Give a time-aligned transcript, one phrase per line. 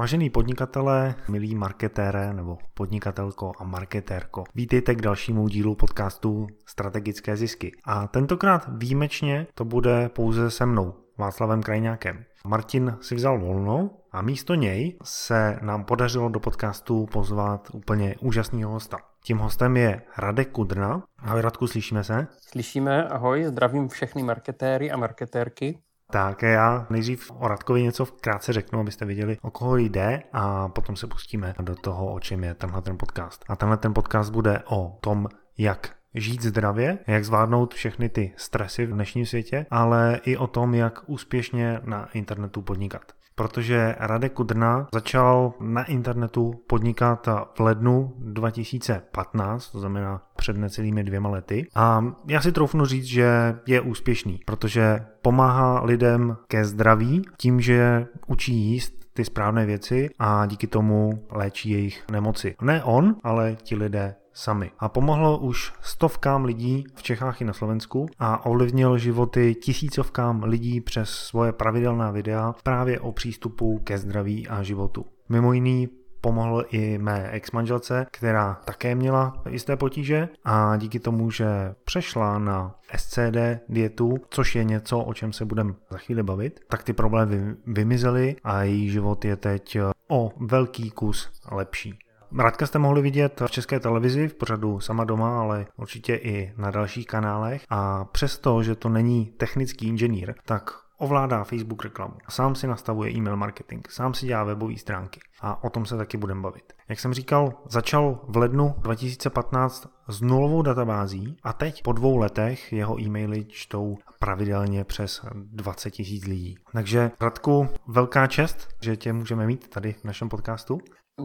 [0.00, 7.72] Vážený podnikatele, milí marketére nebo podnikatelko a marketérko, vítejte k dalšímu dílu podcastu Strategické zisky.
[7.84, 12.24] A tentokrát výjimečně to bude pouze se mnou, Václavem Krajňákem.
[12.46, 18.72] Martin si vzal volno a místo něj se nám podařilo do podcastu pozvat úplně úžasného
[18.72, 18.96] hosta.
[19.24, 21.02] Tím hostem je Radek Kudrna.
[21.18, 22.26] Ahoj Radku, slyšíme se?
[22.50, 25.78] Slyšíme, ahoj, zdravím všechny marketéry a marketérky.
[26.10, 30.96] Tak já nejdřív o Radkovi něco krátce řeknu, abyste viděli, o koho jde a potom
[30.96, 33.44] se pustíme do toho, o čem je tenhle ten podcast.
[33.48, 35.28] A tenhle ten podcast bude o tom,
[35.58, 40.74] jak žít zdravě, jak zvládnout všechny ty stresy v dnešním světě, ale i o tom,
[40.74, 49.70] jak úspěšně na internetu podnikat protože Radek Kudrna začal na internetu podnikat v lednu 2015,
[49.70, 51.66] to znamená před necelými dvěma lety.
[51.74, 58.06] A já si troufnu říct, že je úspěšný, protože pomáhá lidem ke zdraví tím, že
[58.26, 62.56] učí jíst ty správné věci a díky tomu léčí jejich nemoci.
[62.62, 64.70] Ne on, ale ti lidé sami.
[64.78, 70.80] A pomohlo už stovkám lidí v Čechách i na Slovensku a ovlivnil životy tisícovkám lidí
[70.80, 75.04] přes svoje pravidelná videa právě o přístupu ke zdraví a životu.
[75.28, 75.88] Mimo jiný
[76.20, 82.74] pomohl i mé ex-manželce, která také měla jisté potíže a díky tomu, že přešla na
[82.96, 83.36] SCD
[83.68, 88.36] dietu, což je něco, o čem se budeme za chvíli bavit, tak ty problémy vymizely
[88.44, 89.78] a její život je teď
[90.08, 91.98] o velký kus lepší.
[92.38, 96.70] Radka jste mohli vidět v české televizi v pořadu Sama doma, ale určitě i na
[96.70, 102.66] dalších kanálech a přesto, že to není technický inženýr, tak ovládá Facebook reklamu, sám si
[102.66, 106.72] nastavuje e-mail marketing, sám si dělá webové stránky a o tom se taky budeme bavit.
[106.88, 112.72] Jak jsem říkal, začal v lednu 2015 s nulovou databází a teď po dvou letech
[112.72, 116.58] jeho e-maily čtou pravidelně přes 20 tisíc lidí.
[116.72, 120.78] Takže Radku, velká čest, že tě můžeme mít tady v našem podcastu.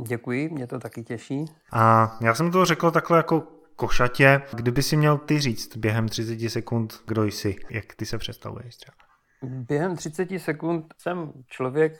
[0.03, 1.45] Děkuji, mě to taky těší.
[1.71, 3.43] A já jsem to řekl takhle jako
[3.75, 4.41] košatě.
[4.53, 8.95] Kdyby si měl ty říct během 30 sekund, kdo jsi, jak ty se představuješ třeba?
[9.43, 11.99] Během 30 sekund jsem člověk,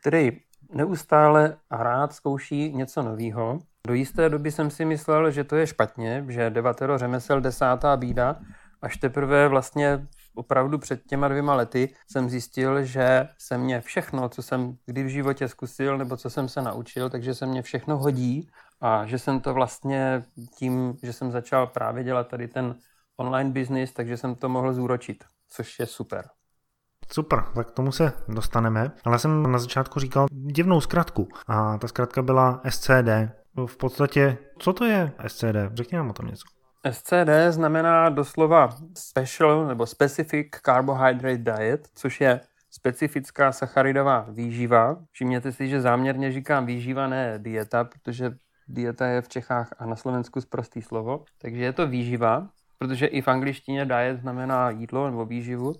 [0.00, 0.32] který
[0.72, 3.58] neustále a rád zkouší něco nového.
[3.86, 8.36] Do jisté doby jsem si myslel, že to je špatně, že devatero řemesel desátá bída,
[8.82, 14.42] až teprve vlastně opravdu před těma dvěma lety jsem zjistil, že se mě všechno, co
[14.42, 18.48] jsem kdy v životě zkusil nebo co jsem se naučil, takže se mě všechno hodí
[18.80, 20.24] a že jsem to vlastně
[20.58, 22.74] tím, že jsem začal právě dělat tady ten
[23.16, 26.24] online business, takže jsem to mohl zúročit, což je super.
[27.12, 28.92] Super, tak k tomu se dostaneme.
[29.04, 33.08] Ale jsem na začátku říkal divnou zkratku a ta zkratka byla SCD.
[33.66, 35.56] V podstatě, co to je SCD?
[35.74, 36.44] Řekni nám o tom něco.
[36.90, 42.40] SCD znamená doslova special nebo specific carbohydrate diet, což je
[42.70, 44.96] specifická sacharidová výživa.
[45.10, 48.36] Všimněte si, že záměrně říkám výživa, ne dieta, protože
[48.68, 51.24] dieta je v Čechách a na Slovensku zprostý slovo.
[51.38, 55.74] Takže je to výživa, protože i v angličtině diet znamená jídlo nebo výživu,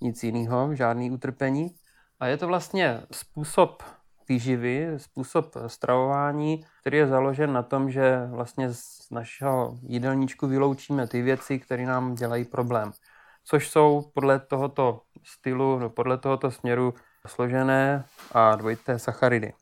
[0.00, 1.74] nic jiného, žádný utrpení.
[2.20, 3.82] A je to vlastně způsob
[4.30, 11.22] výživy, způsob stravování, který je založen na tom, že vlastně z našeho jídelníčku vyloučíme ty
[11.22, 12.92] věci, které nám dělají problém.
[13.44, 16.94] Což jsou podle tohoto stylu, no podle tohoto směru
[17.26, 19.52] složené a dvojité sacharidy.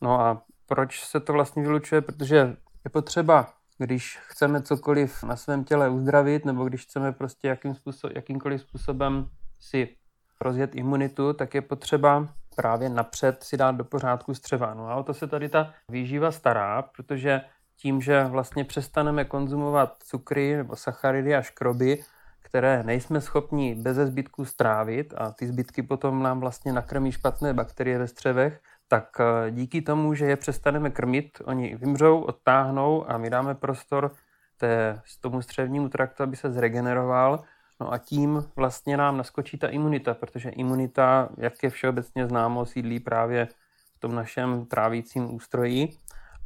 [0.00, 2.00] No a proč se to vlastně vylučuje?
[2.00, 7.74] Protože je potřeba, když chceme cokoliv na svém těle uzdravit, nebo když chceme prostě jakým
[7.74, 9.28] způsob, jakýmkoliv způsobem
[9.60, 9.96] si
[10.40, 14.74] rozjet imunitu, tak je potřeba právě napřed si dát do pořádku střeva.
[14.74, 17.40] No a o to se tady ta výživa stará, protože
[17.76, 22.04] tím, že vlastně přestaneme konzumovat cukry nebo sacharidy a škroby,
[22.42, 27.98] které nejsme schopni bez zbytku strávit a ty zbytky potom nám vlastně nakrmí špatné bakterie
[27.98, 33.30] ve střevech, tak eh, díky tomu, že je přestaneme krmit, oni vymřou, odtáhnou a my
[33.30, 34.12] dáme prostor
[34.56, 37.44] té, tomu střevnímu traktu, aby se zregeneroval
[37.82, 43.00] No a tím vlastně nám naskočí ta imunita, protože imunita, jak je všeobecně známo, sídlí
[43.00, 43.48] právě
[43.96, 45.88] v tom našem trávícím ústroji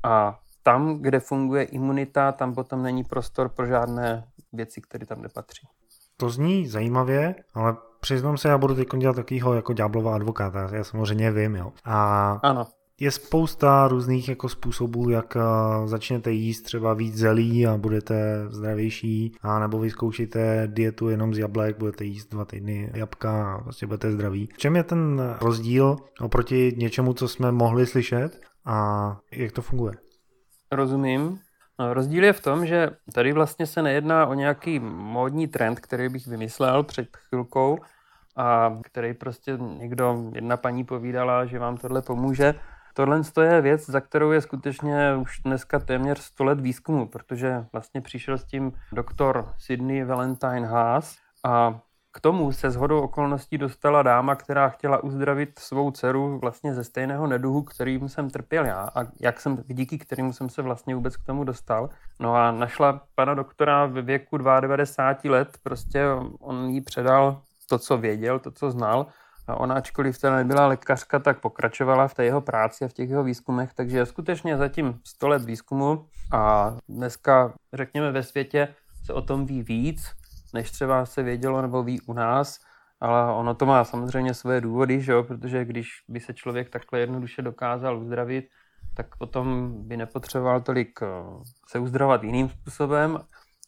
[0.02, 5.68] a tam, kde funguje imunita, tam potom není prostor pro žádné věci, které tam nepatří.
[6.16, 10.84] To zní zajímavě, ale přiznám se, já budu teď dělat takového jako ďáblova advokáta, já
[10.84, 11.72] samozřejmě vím, jo.
[11.84, 12.66] A ano
[13.00, 15.40] je spousta různých jako způsobů, jak eh,
[15.88, 21.78] začnete jíst třeba víc zelí a budete zdravější, a nebo vyzkoušíte dietu jenom z jablek,
[21.78, 24.48] budete jíst dva týdny jabka a vlastně budete zdraví.
[24.54, 29.94] V čem je ten rozdíl oproti něčemu, co jsme mohli slyšet a jak to funguje?
[30.72, 31.38] Rozumím.
[31.78, 36.08] No, rozdíl je v tom, že tady vlastně se nejedná o nějaký módní trend, který
[36.08, 37.78] bych vymyslel před chvilkou
[38.37, 42.54] a který prostě někdo, jedna paní povídala, že vám tohle pomůže,
[42.96, 48.00] Tohle je věc, za kterou je skutečně už dneska téměř 100 let výzkumu, protože vlastně
[48.00, 51.81] přišel s tím doktor Sydney Valentine Haas a
[52.12, 57.26] k tomu se shodou okolností dostala dáma, která chtěla uzdravit svou dceru vlastně ze stejného
[57.26, 61.25] neduhu, kterým jsem trpěl já a jak jsem, díky kterému jsem se vlastně vůbec k
[61.25, 61.88] tomu dostal.
[62.20, 66.04] No a našla pana doktora ve věku 92 let, prostě
[66.40, 69.06] on jí předal to, co věděl, to, co znal
[69.46, 73.10] a ona, ačkoliv teda nebyla lékařka, tak pokračovala v té jeho práci a v těch
[73.10, 79.22] jeho výzkumech, takže skutečně zatím 100 let výzkumu a dneska, řekněme, ve světě se o
[79.22, 80.12] tom ví víc,
[80.54, 82.58] než třeba se vědělo nebo ví u nás,
[83.00, 85.22] ale ono to má samozřejmě své důvody, že jo?
[85.22, 88.44] protože když by se člověk takhle jednoduše dokázal uzdravit,
[88.96, 91.06] tak potom by nepotřeboval tolik eh,
[91.69, 93.19] se uzdravovat jiným způsobem,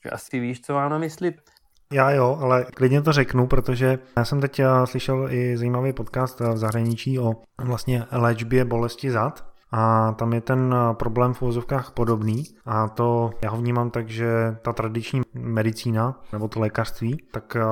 [0.02, 1.34] že asi víš, co mám na mysli.
[1.92, 6.40] Já jo, ale klidně to řeknu, protože já jsem teď eh, slyšel i zajímavý podcast
[6.40, 7.32] v zahraničí o
[7.64, 13.30] vlastně léčbě bolesti zad a tam je ten eh, problém v uvozovkách podobný a to
[13.42, 17.64] já ho vnímám tak, že ta tradiční medicína nebo to lékařství, tak eh,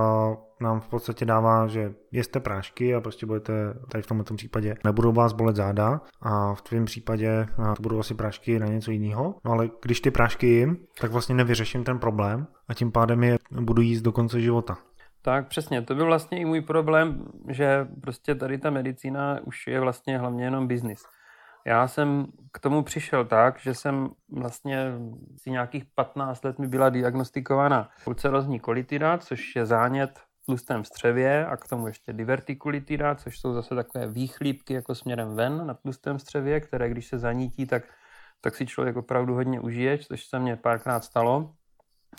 [0.60, 3.52] nám v podstatě dává, že jeste prášky a prostě budete
[3.88, 7.98] tady v tomto případě nebudou vás bolet záda a v tvém případě eh, to budou
[7.98, 9.34] asi prášky na něco jiného.
[9.44, 13.38] No ale když ty prášky jim, tak vlastně nevyřeším ten problém a tím pádem je
[13.60, 14.78] budu jíst do konce života.
[15.22, 19.80] Tak přesně, to byl vlastně i můj problém, že prostě tady ta medicína už je
[19.80, 21.02] vlastně hlavně jenom biznis.
[21.66, 24.92] Já jsem k tomu přišel tak, že jsem vlastně
[25.36, 31.46] si nějakých 15 let mi byla diagnostikována ulcerozní kolitida, což je zánět v tlustém střevě
[31.46, 36.18] a k tomu ještě divertikulitida, což jsou zase takové výchlípky jako směrem ven na tlustém
[36.18, 37.82] střevě, které když se zanítí, tak,
[38.40, 41.54] tak si člověk opravdu hodně užije, což se mně párkrát stalo.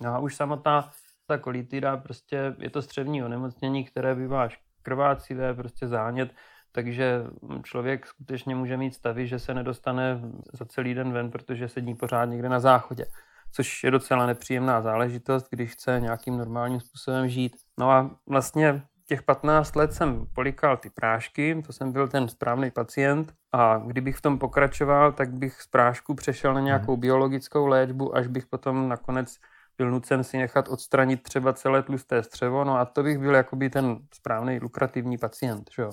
[0.01, 0.91] No a už samotná
[1.27, 4.49] ta kolitida, prostě je to střevní onemocnění, které bývá
[4.81, 6.33] krvácivé, prostě zánět,
[6.77, 7.24] takže
[7.63, 10.21] člověk skutečně může mít stavy, že se nedostane
[10.53, 13.06] za celý den ven, protože sedí pořád někde na záchodě,
[13.51, 17.56] což je docela nepříjemná záležitost, když chce nějakým normálním způsobem žít.
[17.79, 22.71] No a vlastně těch 15 let jsem polikal ty prášky, to jsem byl ten správný
[22.71, 27.01] pacient a kdybych v tom pokračoval, tak bych z prášku přešel na nějakou hmm.
[27.01, 29.38] biologickou léčbu, až bych potom nakonec
[29.77, 33.69] byl nucen si nechat odstranit třeba celé tlusté střevo, no a to bych byl jakoby
[33.69, 35.91] ten správný lukrativní pacient, že jo.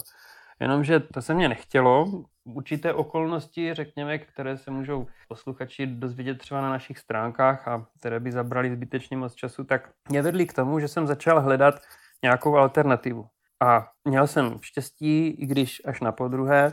[0.61, 2.25] Jenomže to se mě nechtělo.
[2.45, 8.33] Určité okolnosti, řekněme, které se můžou posluchači dozvědět třeba na našich stránkách a které by
[8.33, 11.75] zabrali zbytečně moc času, tak mě vedly k tomu, že jsem začal hledat
[12.23, 13.27] nějakou alternativu.
[13.63, 16.73] A měl jsem štěstí, i když až na podruhé,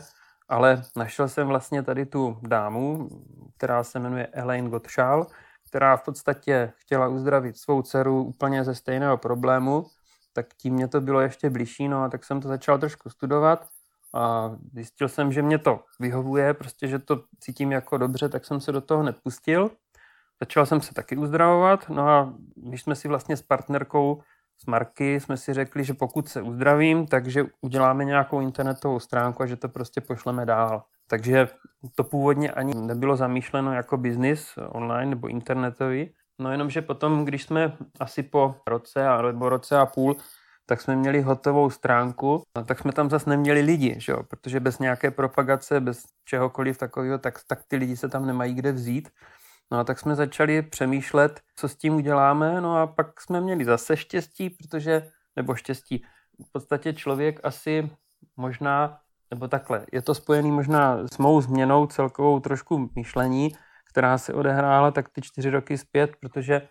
[0.49, 3.09] ale našel jsem vlastně tady tu dámu,
[3.57, 5.27] která se jmenuje Elaine Gottschall,
[5.69, 9.85] která v podstatě chtěla uzdravit svou dceru úplně ze stejného problému,
[10.33, 13.67] tak tím mě to bylo ještě blížší, no a tak jsem to začal trošku studovat
[14.13, 18.61] a zjistil jsem, že mě to vyhovuje, prostě, že to cítím jako dobře, tak jsem
[18.61, 19.71] se do toho nepustil.
[20.39, 24.21] Začal jsem se taky uzdravovat, no a když jsme si vlastně s partnerkou
[24.61, 29.45] s Marky jsme si řekli, že pokud se uzdravím, takže uděláme nějakou internetovou stránku a
[29.45, 30.83] že to prostě pošleme dál.
[31.07, 31.47] Takže
[31.95, 37.43] to původně ani nebylo zamýšleno jako biznis online nebo internetový, No jenom, že potom, když
[37.43, 40.17] jsme asi po roce a, nebo roce a půl,
[40.65, 44.23] tak jsme měli hotovou stránku, no, tak jsme tam zase neměli lidi, že jo?
[44.23, 48.71] protože bez nějaké propagace, bez čehokoliv takového, tak, tak ty lidi se tam nemají kde
[48.71, 49.09] vzít.
[49.71, 53.65] No a tak jsme začali přemýšlet, co s tím uděláme, no a pak jsme měli
[53.65, 56.03] zase štěstí, protože, nebo štěstí,
[56.47, 57.89] v podstatě člověk asi
[58.37, 58.99] možná,
[59.31, 63.51] nebo takhle, je to spojený možná s mou změnou celkovou trošku myšlení,
[63.91, 66.61] která se odehrála tak ty čtyři roky zpět, protože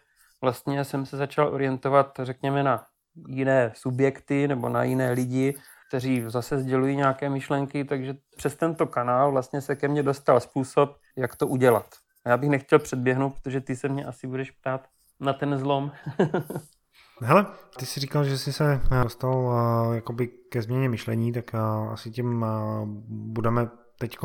[0.42, 2.84] vlastně jsem se začal orientovat, řekněme, na
[3.28, 5.54] jiné subjekty nebo na jiné lidi,
[5.88, 10.96] kteří zase sdělují nějaké myšlenky, takže přes tento kanál vlastně se ke mně dostal způsob,
[11.16, 11.86] jak to udělat.
[12.24, 14.86] A já bych nechtěl předběhnout, protože ty se mě asi budeš ptát
[15.20, 15.92] na ten zlom.
[17.22, 17.46] Hele,
[17.78, 22.10] ty jsi říkal, že jsi se dostal uh, jakoby ke změně myšlení, tak uh, asi
[22.10, 22.48] tím uh,
[23.08, 24.16] budeme teď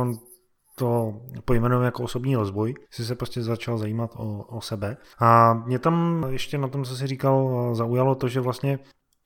[0.75, 4.97] to pojmenujeme jako osobní rozvoj, jsi se prostě začal zajímat o, o sebe.
[5.19, 8.79] A mě tam ještě na tom, co jsi říkal, zaujalo to, že vlastně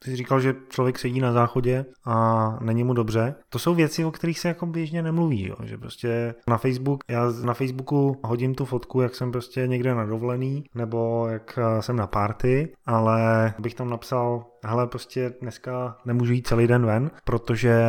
[0.04, 3.34] ty jsi říkal, že člověk sedí na záchodě a není mu dobře.
[3.48, 5.56] To jsou věci, o kterých se jako běžně nemluví, jo?
[5.64, 10.04] že prostě na Facebook, já na Facebooku hodím tu fotku, jak jsem prostě někde na
[10.04, 16.46] dovolený, nebo jak jsem na party, ale bych tam napsal, hele, prostě dneska nemůžu jít
[16.46, 17.82] celý den ven, protože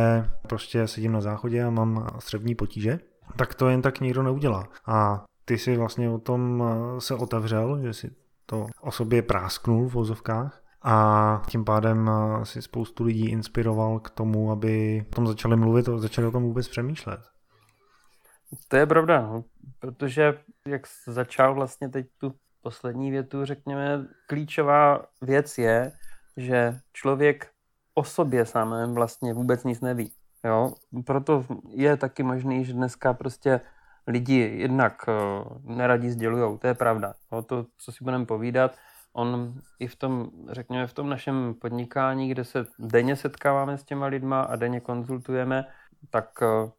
[0.48, 2.98] prostě sedím na záchodě a mám střevní potíže
[3.36, 4.68] tak to jen tak nikdo neudělá.
[4.86, 8.10] A ty si vlastně o tom eh, se otevřel, že si
[8.46, 14.10] to o sobě prásknul v vozovkách a tím pádem eh, si spoustu lidí inspiroval k
[14.10, 17.20] tomu, aby o tom začali mluvit a začali o tom vůbec přemýšlet.
[18.68, 19.44] To je pravda, no,
[19.78, 25.92] protože jak začal vlastně teď tu poslední větu, řekněme, klíčová věc je,
[26.36, 27.50] že člověk
[27.94, 30.12] o sobě samém vlastně vůbec nic neví.
[30.44, 30.74] Jo?
[31.04, 33.60] Proto je taky možný, že dneska prostě
[34.06, 37.14] lidi jednak uh, neradi sdělují, to je pravda.
[37.32, 37.42] Jo?
[37.42, 38.74] To, co si budeme povídat,
[39.12, 44.06] on i v tom, řekněme, v tom našem podnikání, kde se denně setkáváme s těma
[44.06, 45.64] lidma a denně konzultujeme,
[46.10, 46.70] tak uh,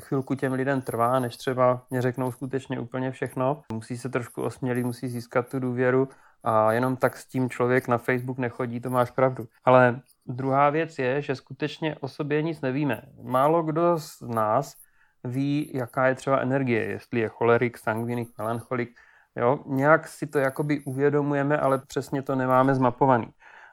[0.00, 3.62] chvilku těm lidem trvá, než třeba mě řeknou skutečně úplně všechno.
[3.72, 6.08] Musí se trošku osmělit, musí získat tu důvěru
[6.44, 9.46] a jenom tak s tím člověk na Facebook nechodí, to máš pravdu.
[9.64, 13.02] Ale druhá věc je, že skutečně o sobě nic nevíme.
[13.22, 14.74] Málo kdo z nás
[15.24, 18.96] ví, jaká je třeba energie, jestli je cholerik, sangvinik, melancholik.
[19.36, 19.58] Jo?
[19.66, 23.28] Nějak si to jakoby uvědomujeme, ale přesně to nemáme zmapovaný.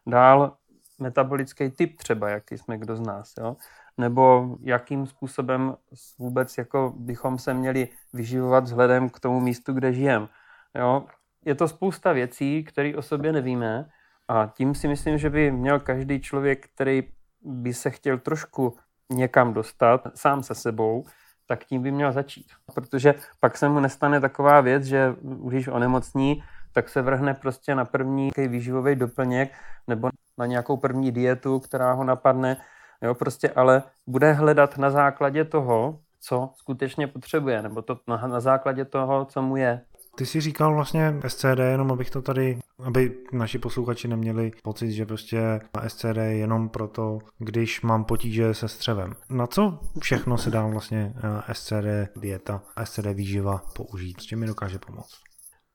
[0.07, 0.57] Dál
[0.99, 3.33] metabolický typ třeba, jaký jsme kdo z nás.
[3.39, 3.55] Jo?
[3.97, 5.75] Nebo jakým způsobem
[6.19, 10.27] vůbec jako bychom se měli vyživovat vzhledem k tomu místu, kde žijeme.
[10.75, 11.05] Jo?
[11.45, 13.89] Je to spousta věcí, které o sobě nevíme
[14.29, 17.03] a tím si myslím, že by měl každý člověk, který
[17.41, 18.77] by se chtěl trošku
[19.11, 21.05] někam dostat sám se sebou,
[21.47, 22.47] tak tím by měl začít.
[22.75, 26.43] Protože pak se mu nestane taková věc, že když onemocní,
[26.73, 29.51] tak se vrhne prostě na první výživový doplněk
[29.87, 32.57] nebo na nějakou první dietu, která ho napadne,
[33.01, 38.39] jo, prostě ale bude hledat na základě toho, co skutečně potřebuje, nebo to na, na
[38.39, 39.81] základě toho, co mu je.
[40.15, 45.05] Ty jsi říkal vlastně SCD, jenom abych to tady, aby naši posluchači neměli pocit, že
[45.05, 49.13] prostě SCD je jenom proto, když mám potíže se střevem.
[49.29, 54.21] Na co všechno se dá vlastně eh, SCD dieta, SCD výživa použít?
[54.21, 55.15] S čím mi dokáže pomoct?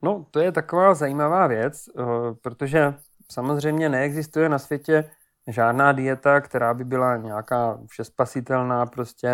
[0.02, 2.02] No, to je taková zajímavá věc, eh,
[2.42, 2.94] protože
[3.32, 5.10] samozřejmě neexistuje na světě
[5.48, 9.28] žádná dieta, která by byla nějaká všespasitelná, prostě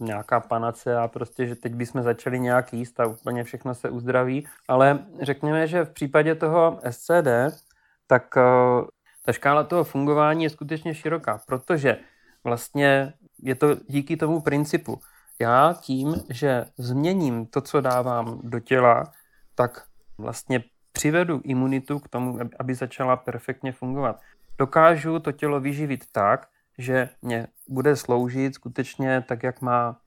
[0.00, 4.46] nějaká panace a prostě, že teď bychom začali nějak jíst a úplně všechno se uzdraví.
[4.68, 7.28] Ale řekněme, že v případě toho SCD,
[8.06, 8.86] tak uh,
[9.24, 11.96] ta škála toho fungování je skutečně široká, protože
[12.44, 15.00] vlastně je to díky tomu principu.
[15.40, 19.04] Já tím, že změním to, co dávám do těla,
[19.54, 19.84] tak
[20.18, 24.20] vlastně přivedu imunitu k tomu, aby začala perfektně fungovat
[24.58, 26.48] dokážu to tělo vyživit tak,
[26.78, 30.00] že mě bude sloužit skutečně tak, jak má.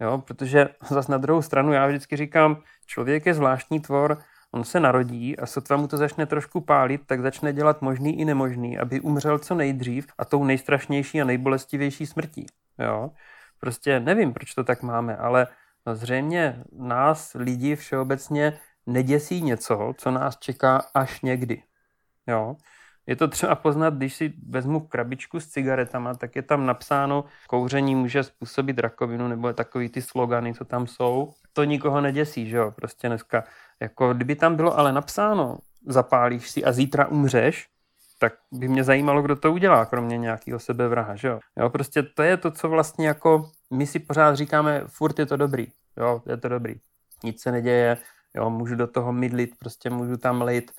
[0.00, 0.18] Jo?
[0.18, 4.18] Protože zase na druhou stranu já vždycky říkám, člověk je zvláštní tvor,
[4.52, 8.24] on se narodí a sotva mu to začne trošku pálit, tak začne dělat možný i
[8.24, 12.46] nemožný, aby umřel co nejdřív a tou nejstrašnější a nejbolestivější smrtí.
[12.78, 13.10] Jo?
[13.60, 15.46] Prostě nevím, proč to tak máme, ale
[15.92, 21.62] zřejmě nás lidi všeobecně neděsí něco, co nás čeká až někdy.
[22.26, 22.56] Jo?
[23.08, 27.94] Je to třeba poznat, když si vezmu krabičku s cigaretama, tak je tam napsáno, kouření
[27.94, 31.32] může způsobit rakovinu, nebo takový ty slogany, co tam jsou.
[31.52, 33.44] To nikoho neděsí, že jo, prostě dneska.
[33.80, 37.68] Jako kdyby tam bylo ale napsáno, zapálíš si a zítra umřeš,
[38.18, 41.40] tak by mě zajímalo, kdo to udělá, kromě nějakého sebevraha, že jo.
[41.56, 41.70] jo.
[41.70, 45.66] Prostě to je to, co vlastně jako my si pořád říkáme, furt je to dobrý,
[45.96, 46.74] jo, je to dobrý.
[47.24, 47.96] Nic se neděje,
[48.34, 50.72] jo, můžu do toho mydlit, prostě můžu tam lejt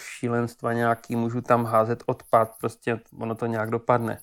[0.00, 4.18] šílenstva nějaký, můžu tam házet odpad, prostě ono to nějak dopadne.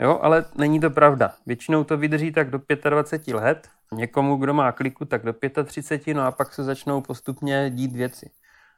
[0.00, 1.34] Jo, ale není to pravda.
[1.46, 6.22] Většinou to vydrží tak do 25 let, někomu, kdo má kliku, tak do 35, no
[6.22, 8.30] a pak se začnou postupně dít věci.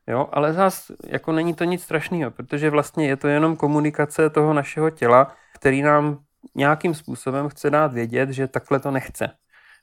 [0.07, 4.53] Jo, ale zás jako není to nic strašného, protože vlastně je to jenom komunikace toho
[4.53, 6.19] našeho těla, který nám
[6.55, 9.31] nějakým způsobem chce dát vědět, že takhle to nechce.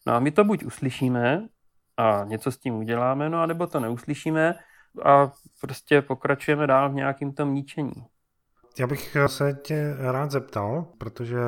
[0.08, 1.48] No a my to buď uslyšíme
[1.98, 4.55] a něco s tím uděláme, no a nebo to neuslyšíme
[5.03, 5.31] a
[5.62, 7.93] prostě pokračujeme dál v nějakým tom ničení.
[8.79, 11.39] Já bych se tě rád zeptal, protože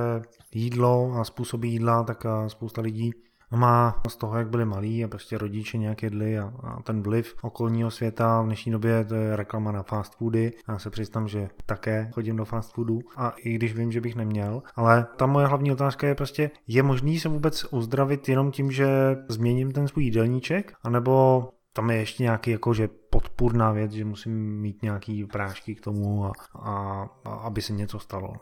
[0.52, 3.12] jídlo a způsoby jídla, tak spousta lidí
[3.52, 7.36] má z toho, jak byli malí a prostě rodiče nějak jedli a, a ten vliv
[7.42, 10.54] okolního světa v dnešní době to je reklama na fast foody.
[10.68, 14.16] Já se přiznám, že také chodím do fast foodu a i když vím, že bych
[14.16, 18.72] neměl, ale ta moje hlavní otázka je prostě, je možný se vůbec uzdravit jenom tím,
[18.72, 18.88] že
[19.30, 24.82] změním ten svůj jídelníček, anebo tam je ještě nějaký jakože podpůrná věc, že musím mít
[24.82, 26.72] nějaký prášky k tomu, a, a,
[27.26, 28.34] a aby se něco stalo.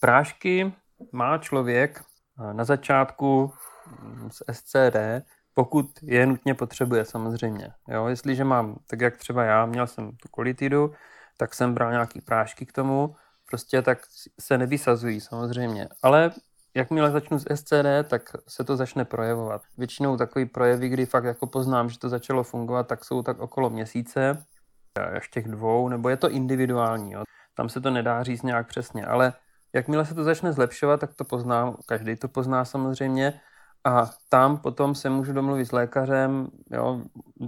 [0.00, 0.72] Prášky
[1.12, 2.04] má člověk
[2.52, 3.52] na začátku
[4.30, 4.96] z SCD,
[5.54, 7.68] pokud je nutně potřebuje samozřejmě.
[7.88, 10.92] Jo, jestliže mám, tak jak třeba já, měl jsem tu kolitidu,
[11.36, 13.16] tak jsem bral nějaký prášky k tomu,
[13.48, 13.98] prostě tak
[14.40, 15.88] se nevysazují samozřejmě.
[16.02, 16.30] Ale
[16.76, 19.62] jakmile začnu s SCD, tak se to začne projevovat.
[19.78, 23.70] Většinou takový projevy, kdy fakt jako poznám, že to začalo fungovat, tak jsou tak okolo
[23.70, 24.44] měsíce,
[25.16, 27.12] až těch dvou, nebo je to individuální.
[27.12, 27.22] Jo.
[27.54, 29.32] Tam se to nedá říct nějak přesně, ale
[29.72, 33.40] jakmile se to začne zlepšovat, tak to poznám, každý to pozná samozřejmě
[33.84, 37.02] a tam potom se můžu domluvit s lékařem, jo,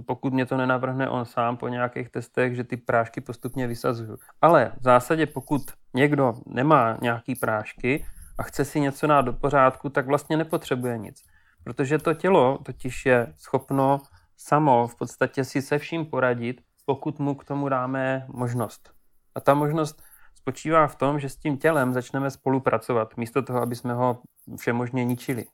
[0.05, 4.17] pokud mě to nenavrhne on sám po nějakých testech, že ty prášky postupně vysazuju.
[4.41, 5.61] Ale v zásadě, pokud
[5.93, 8.05] někdo nemá nějaký prášky
[8.39, 11.23] a chce si něco dát do pořádku, tak vlastně nepotřebuje nic.
[11.63, 14.01] Protože to tělo totiž je schopno
[14.37, 18.91] samo v podstatě si se vším poradit, pokud mu k tomu dáme možnost.
[19.35, 20.03] A ta možnost
[20.35, 24.21] spočívá v tom, že s tím tělem začneme spolupracovat, místo toho, aby jsme ho
[24.57, 25.45] všemožně ničili.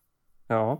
[0.49, 0.77] Jo?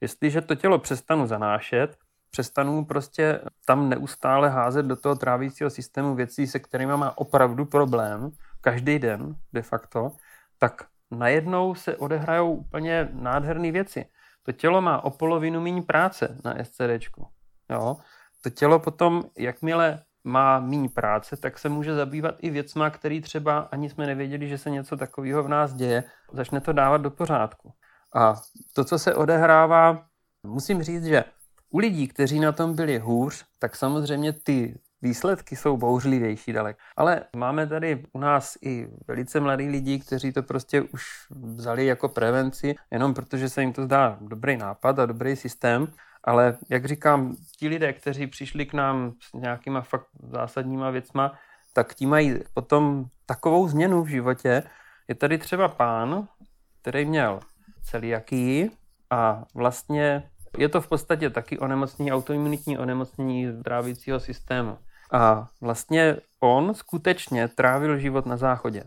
[0.00, 1.96] Jestliže to tělo přestanu zanášet,
[2.30, 8.30] přestanu prostě tam neustále házet do toho trávícího systému věcí, se kterými má opravdu problém,
[8.60, 10.12] každý den de facto,
[10.58, 14.06] tak najednou se odehrajou úplně nádherné věci.
[14.42, 17.28] To tělo má o polovinu méně práce na SCDčku.
[17.70, 17.96] Jo?
[18.42, 23.58] To tělo potom, jakmile má méně práce, tak se může zabývat i věcma, který třeba
[23.58, 26.04] ani jsme nevěděli, že se něco takového v nás děje.
[26.32, 27.72] Začne to dávat do pořádku.
[28.14, 28.34] A
[28.72, 30.04] to, co se odehrává,
[30.42, 31.24] musím říct, že
[31.70, 36.78] u lidí, kteří na tom byli hůř, tak samozřejmě ty výsledky jsou bouřlivější dalek.
[36.96, 42.08] Ale máme tady u nás i velice mladí lidi, kteří to prostě už vzali jako
[42.08, 45.88] prevenci, jenom protože se jim to zdá dobrý nápad a dobrý systém.
[46.24, 51.32] Ale jak říkám, ti lidé, kteří přišli k nám s nějakýma fakt zásadníma věcma,
[51.72, 54.62] tak ti mají potom takovou změnu v životě.
[55.08, 56.28] Je tady třeba pán,
[56.80, 57.40] který měl
[57.82, 58.70] celiakii
[59.10, 64.78] a vlastně je to v podstatě taky onemocnění, autoimunitní onemocnění trávicího systému.
[65.12, 68.84] A vlastně on skutečně trávil život na záchodě.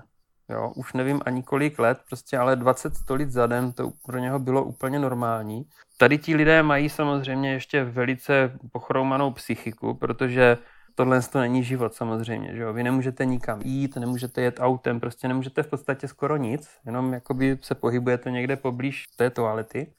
[0.49, 4.39] Jo, už nevím ani kolik let, prostě ale 20 stolic za den, to pro něho
[4.39, 5.63] bylo úplně normální.
[5.97, 10.57] Tady ti lidé mají samozřejmě ještě velice pochroumanou psychiku, protože
[10.95, 12.73] tohle to není život samozřejmě, že jo?
[12.73, 17.57] Vy nemůžete nikam jít, nemůžete jet autem, prostě nemůžete v podstatě skoro nic, jenom jakoby
[17.61, 19.93] se pohybujete někde poblíž té toalety.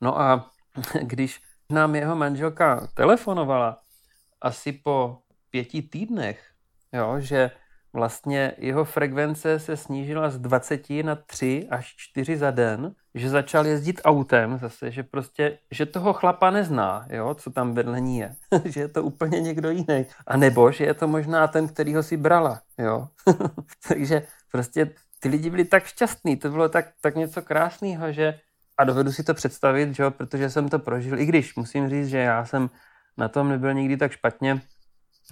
[0.00, 0.50] No a
[1.02, 1.40] když
[1.72, 3.78] nám jeho manželka telefonovala
[4.40, 5.18] asi po
[5.50, 6.50] pěti týdnech,
[6.92, 7.50] jo, že
[7.92, 13.66] vlastně jeho frekvence se snížila z 20 na 3 až 4 za den, že začal
[13.66, 18.34] jezdit autem zase, že prostě, že toho chlapa nezná, jo, co tam vedle ní je,
[18.64, 20.06] že je to úplně někdo jiný.
[20.26, 23.08] A nebo, že je to možná ten, který ho si brala, jo.
[23.88, 28.40] Takže prostě ty lidi byli tak šťastní, to bylo tak, tak něco krásného, že
[28.78, 32.08] a dovedu si to představit, že jo, protože jsem to prožil, i když musím říct,
[32.08, 32.70] že já jsem
[33.16, 34.60] na tom nebyl nikdy tak špatně,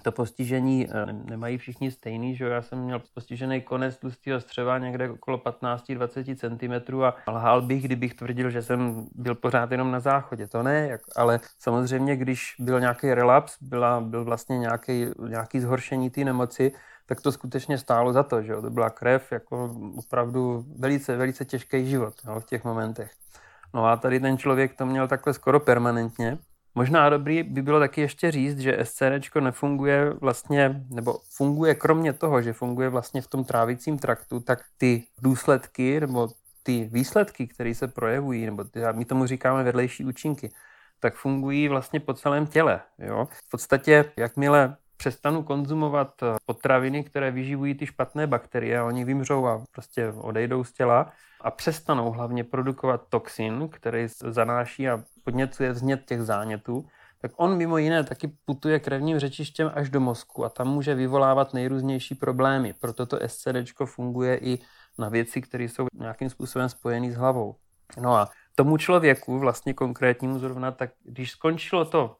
[0.03, 5.09] to postižení eh, nemají všichni stejný, že já jsem měl postižený konec tlustého střeva někde
[5.09, 10.47] okolo 15-20 cm a lhal bych, kdybych tvrdil, že jsem byl pořád jenom na záchodě.
[10.47, 16.23] To ne, ale samozřejmě, když byl nějaký relaps, byla, byl vlastně nějaký, nějaký zhoršení té
[16.23, 16.71] nemoci,
[17.05, 18.61] tak to skutečně stálo za to, že jo?
[18.61, 23.11] to byla krev, jako opravdu velice, velice těžký život jo, v těch momentech.
[23.73, 26.37] No a tady ten člověk to měl takhle skoro permanentně
[26.77, 32.41] Možná dobrý by bylo taky ještě říct, že SCD nefunguje vlastně, nebo funguje kromě toho,
[32.41, 36.27] že funguje vlastně v tom trávicím traktu, tak ty důsledky nebo
[36.63, 40.51] ty výsledky, které se projevují, nebo ty, my tomu říkáme vedlejší účinky,
[40.99, 42.81] tak fungují vlastně po celém těle.
[42.99, 43.27] Jo?
[43.31, 46.13] V podstatě, jakmile přestanu konzumovat
[46.45, 51.11] potraviny, které vyživují ty špatné bakterie, oni vymřou a prostě odejdou z těla
[51.47, 56.85] a přestanou hlavně produkovat toxin, který zanáší a podněcuje vznět těch zánětů,
[57.21, 61.53] tak on mimo jiné taky putuje krevním řečištěm až do mozku a tam může vyvolávat
[61.53, 62.73] nejrůznější problémy.
[62.73, 64.59] Proto to SCD funguje i
[64.97, 67.55] na věci, které jsou nějakým způsobem spojené s hlavou.
[68.01, 72.15] No a tomu člověku, vlastně konkrétnímu zrovna, tak když skončilo to,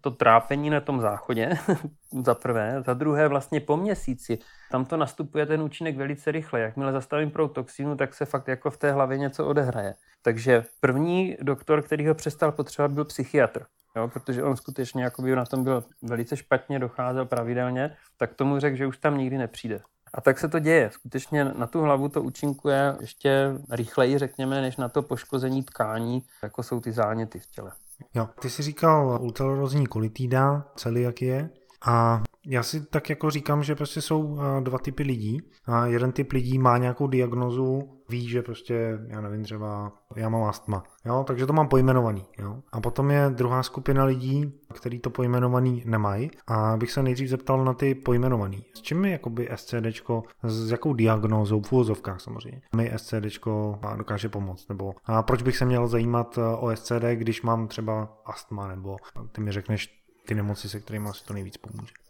[0.00, 1.50] to trápení na tom záchodě,
[2.24, 4.38] za prvé, za druhé vlastně po měsíci,
[4.70, 6.60] tam to nastupuje ten účinek velice rychle.
[6.60, 9.94] Jakmile zastavím proud toxinu, tak se fakt jako v té hlavě něco odehraje.
[10.22, 13.64] Takže první doktor, který ho přestal potřebovat, byl psychiatr.
[13.96, 18.76] Jo, protože on skutečně jakoby na tom byl velice špatně, docházel pravidelně, tak tomu řekl,
[18.76, 19.80] že už tam nikdy nepřijde.
[20.14, 20.90] A tak se to děje.
[20.92, 26.62] Skutečně na tu hlavu to účinkuje ještě rychleji, řekněme, než na to poškození tkání, jako
[26.62, 27.72] jsou ty záněty v těle.
[28.14, 30.64] Jo, ty jsi říkal ultrarozní kolitída,
[31.22, 31.50] je.
[31.86, 35.42] A já si tak jako říkám, že prostě jsou eh, dva typy lidí.
[35.66, 40.42] A jeden typ lidí má nějakou diagnozu, ví, že prostě, já nevím, třeba já mám
[40.42, 42.62] astma, jo, takže to mám pojmenovaný, jo.
[42.72, 47.64] A potom je druhá skupina lidí, který to pojmenovaný nemají a bych se nejdřív zeptal
[47.64, 48.64] na ty pojmenovaný.
[48.74, 54.68] S čím mi jakoby SCDčko, s jakou diagnózou, v úvozovkách samozřejmě, mi SCDčko dokáže pomoct,
[54.68, 58.96] nebo a proč bych se měl zajímat eh, o SCD, když mám třeba astma, nebo
[59.32, 62.01] ty mi řekneš ty nemoci, se kterými asi to nejvíc pomůže.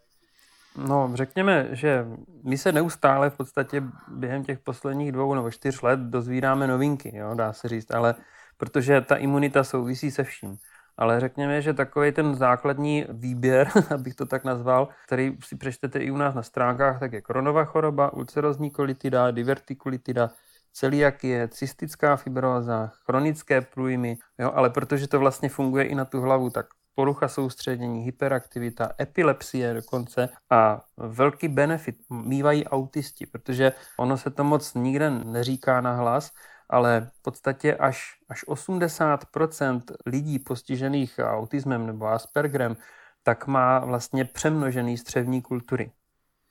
[0.77, 2.05] No, řekněme, že
[2.43, 7.33] my se neustále v podstatě během těch posledních dvou nebo čtyř let dozvídáme novinky, jo,
[7.35, 8.15] dá se říct, ale
[8.57, 10.57] protože ta imunita souvisí se vším.
[10.97, 16.11] Ale řekněme, že takový ten základní výběr, abych to tak nazval, který si přečtete i
[16.11, 20.29] u nás na stránkách, tak je koronová choroba, ulcerozní kolitida, divertikulitida,
[20.73, 26.49] celiakie, cystická fibroza, chronické průjmy, jo, ale protože to vlastně funguje i na tu hlavu,
[26.49, 34.43] tak porucha soustředění, hyperaktivita, epilepsie dokonce a velký benefit mývají autisti, protože ono se to
[34.43, 36.31] moc nikde neříká na hlas,
[36.69, 42.77] ale v podstatě až, až 80% lidí postižených autismem nebo Aspergerem
[43.23, 45.91] tak má vlastně přemnožený střevní kultury.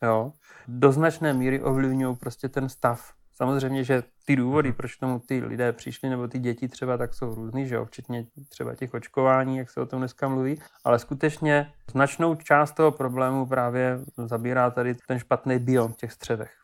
[0.03, 0.33] Jo?
[0.69, 4.77] Do značné míry ovlivňují prostě ten stav Samozřejmě, že ty důvody, mhm.
[4.77, 8.27] proč tomu ty lidé přišli, nebo ty děti třeba, tak jsou různý, že jo, včetně
[8.49, 13.47] třeba těch očkování, jak se o tom dneska mluví, ale skutečně značnou část toho problému
[13.47, 16.62] právě zabírá tady ten špatný biom v těch střevech.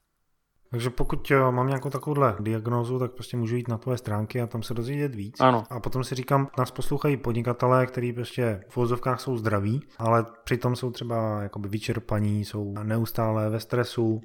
[0.70, 4.46] Takže pokud eh, mám nějakou takovouhle diagnózu, tak prostě můžu jít na tvoje stránky a
[4.46, 5.40] tam se dozvědět víc.
[5.40, 5.64] Ano.
[5.70, 10.76] A potom si říkám, nás poslouchají podnikatelé, kteří prostě v vozovkách jsou zdraví, ale přitom
[10.76, 14.20] jsou třeba jakoby vyčerpaní, jsou neustále ve stresu.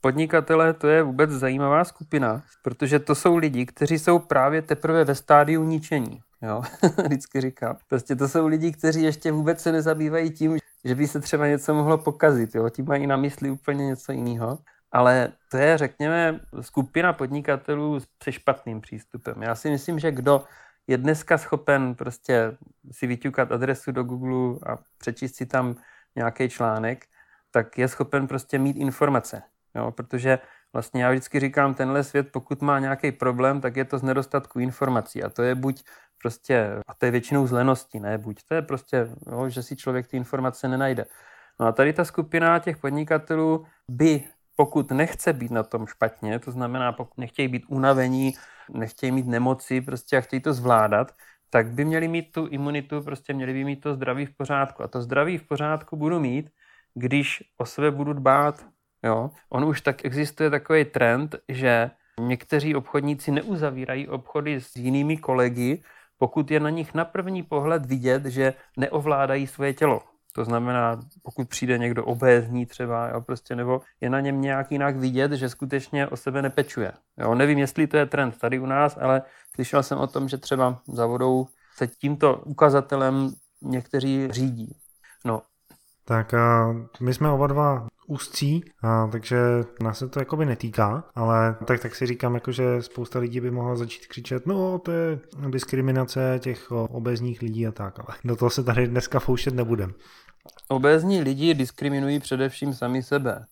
[0.00, 5.14] Podnikatelé to je vůbec zajímavá skupina, protože to jsou lidi, kteří jsou právě teprve ve
[5.14, 6.20] stádiu ničení.
[6.42, 6.62] Jo,
[7.04, 7.76] vždycky říkám.
[7.88, 11.74] Prostě to jsou lidi, kteří ještě vůbec se nezabývají tím, že by se třeba něco
[11.74, 12.54] mohlo pokazit.
[12.54, 12.68] Jo?
[12.68, 14.58] Tím mají na mysli úplně něco jiného
[14.96, 19.42] ale to je, řekněme, skupina podnikatelů se špatným přístupem.
[19.42, 20.44] Já si myslím, že kdo
[20.86, 22.56] je dneska schopen prostě
[22.92, 25.76] si vyťukat adresu do Google a přečíst si tam
[26.16, 27.04] nějaký článek,
[27.50, 29.42] tak je schopen prostě mít informace.
[29.74, 29.90] Jo?
[29.90, 30.38] Protože
[30.72, 34.58] vlastně já vždycky říkám, tenhle svět, pokud má nějaký problém, tak je to z nedostatku
[34.58, 35.22] informací.
[35.22, 35.84] A to je buď
[36.22, 39.76] prostě, a to je většinou z lenosti, ne buď, to je prostě, jo, že si
[39.76, 41.04] člověk ty informace nenajde.
[41.60, 44.24] No a tady ta skupina těch podnikatelů by
[44.56, 48.34] pokud nechce být na tom špatně, to znamená, pokud nechtějí být unavení,
[48.72, 51.12] nechtějí mít nemoci prostě a chtějí to zvládat,
[51.50, 54.82] tak by měli mít tu imunitu, prostě měli by mít to zdraví v pořádku.
[54.82, 56.50] A to zdraví v pořádku budu mít,
[56.94, 58.66] když o sebe budu dbát.
[59.02, 59.30] Jo?
[59.48, 61.90] On už tak existuje takový trend, že
[62.20, 65.82] někteří obchodníci neuzavírají obchody s jinými kolegy,
[66.18, 70.15] pokud je na nich na první pohled vidět, že neovládají svoje tělo.
[70.36, 74.96] To znamená, pokud přijde někdo obézní třeba, jo, prostě, nebo je na něm nějak jinak
[74.96, 76.92] vidět, že skutečně o sebe nepečuje.
[77.18, 79.22] Jo, nevím, jestli to je trend tady u nás, ale
[79.54, 81.46] slyšel jsem o tom, že třeba za vodou
[81.76, 84.76] se tímto ukazatelem někteří řídí.
[85.24, 85.42] No.
[86.04, 89.38] Tak a my jsme oba dva úzcí, a, takže
[89.82, 93.50] nás se to jakoby netýká, ale tak, tak si říkám, jako, že spousta lidí by
[93.50, 95.18] mohla začít křičet, no to je
[95.50, 99.94] diskriminace těch obezních lidí a tak, ale do toho se tady dneska foušet nebudem.
[100.68, 103.44] Obézní lidi diskriminují především sami sebe.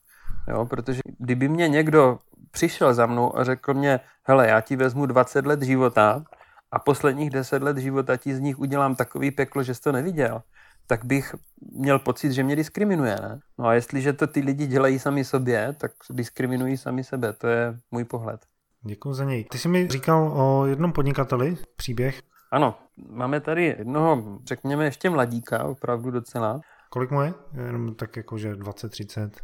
[0.48, 2.18] Jo, protože kdyby mě někdo
[2.50, 6.24] přišel za mnou a řekl mě, hele, já ti vezmu 20 let života
[6.70, 10.42] a posledních 10 let života ti z nich udělám takový peklo, že jsi to neviděl,
[10.86, 11.34] tak bych
[11.72, 13.16] měl pocit, že mě diskriminuje.
[13.22, 13.40] Ne?
[13.58, 17.32] No a jestliže to ty lidi dělají sami sobě, tak diskriminují sami sebe.
[17.32, 18.40] To je můj pohled.
[18.82, 19.44] Děkuji za něj.
[19.44, 22.22] Ty jsi mi říkal o jednom podnikateli, příběh.
[22.50, 22.74] Ano,
[23.08, 26.60] máme tady jednoho, řekněme, ještě mladíka, opravdu docela,
[26.94, 27.34] Kolik mu je?
[27.66, 29.40] Jenom tak jako, že 20, 30?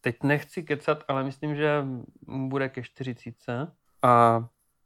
[0.00, 1.84] Teď nechci kecat, ale myslím, že
[2.26, 3.68] bude ke 40.
[4.02, 4.44] A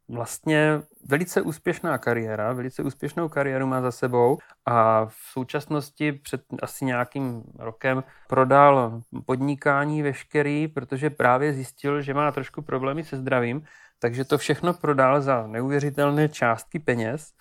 [0.09, 6.85] vlastně velice úspěšná kariéra, velice úspěšnou kariéru má za sebou a v současnosti před asi
[6.85, 13.65] nějakým rokem prodal podnikání veškerý, protože právě zjistil, že má trošku problémy se zdravím,
[13.99, 17.33] takže to všechno prodal za neuvěřitelné částky peněz,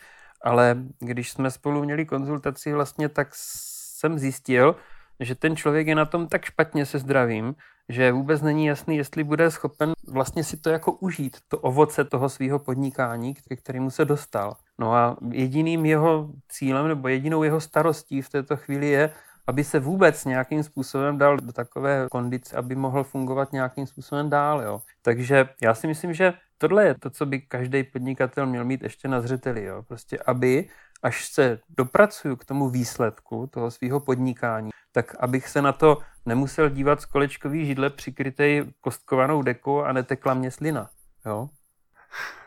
[0.42, 3.36] ale když jsme spolu měli konzultaci vlastně, tak
[4.04, 4.76] jsem zjistil,
[5.20, 7.56] že ten člověk je na tom tak špatně se zdravím,
[7.89, 12.30] že vůbec není jasný, jestli bude schopen vlastně si to jako užít, to ovoce toho
[12.30, 14.56] svého podnikání, ke kterému se dostal.
[14.80, 19.13] No a jediným jeho cílem nebo jedinou jeho starostí v této chvíli je,
[19.48, 24.62] aby se vůbec nějakým způsobem dal do takové kondice, aby mohl fungovat nějakým způsobem dál.
[24.62, 24.82] Jo.
[25.02, 29.08] Takže já si myslím, že tohle je to, co by každý podnikatel měl mít ještě
[29.08, 29.63] na zřeteli.
[29.63, 29.84] Jo.
[29.88, 30.68] Prostě aby
[31.04, 36.70] až se dopracuju k tomu výsledku toho svého podnikání, tak abych se na to nemusel
[36.70, 40.89] dívat z kolečkový židle přikrytej kostkovanou dekou a netekla mě slina.
[41.26, 41.50] Jo?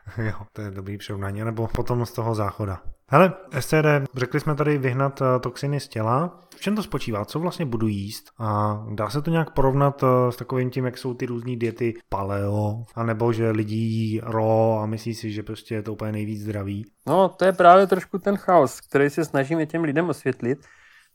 [0.19, 2.83] Jo, to je dobrý přirovnání, nebo potom z toho záchoda.
[3.11, 6.41] Hele, SCD, řekli jsme tady vyhnat eh, toxiny z těla.
[6.57, 7.25] V čem to spočívá?
[7.25, 8.31] Co vlastně budu jíst?
[8.39, 11.95] A dá se to nějak porovnat eh, s takovým tím, jak jsou ty různé diety
[12.09, 16.43] paleo, anebo že lidi jí ro a myslí si, že prostě je to úplně nejvíc
[16.43, 16.85] zdravý?
[17.07, 20.59] No, to je právě trošku ten chaos, který se snažíme těm lidem osvětlit,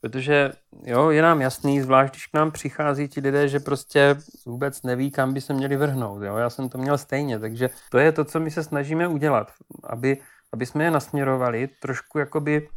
[0.01, 0.51] protože
[0.83, 5.11] jo, je nám jasný, zvlášť když k nám přichází ti lidé, že prostě vůbec neví,
[5.11, 6.23] kam by se měli vrhnout.
[6.23, 6.37] Jo?
[6.37, 9.51] Já jsem to měl stejně, takže to je to, co my se snažíme udělat,
[9.83, 10.17] aby
[10.53, 12.69] aby jsme je nasměrovali, trošku jakoby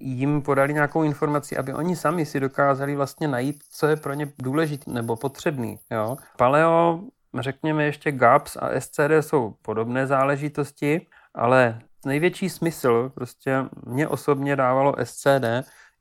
[0.00, 4.32] jim podali nějakou informaci, aby oni sami si dokázali vlastně najít, co je pro ně
[4.38, 5.78] důležité nebo potřebný.
[5.90, 6.16] Jo?
[6.36, 7.00] Paleo,
[7.38, 14.94] řekněme ještě GAPS a SCD jsou podobné záležitosti, ale největší smysl prostě mě osobně dávalo
[15.04, 15.44] SCD,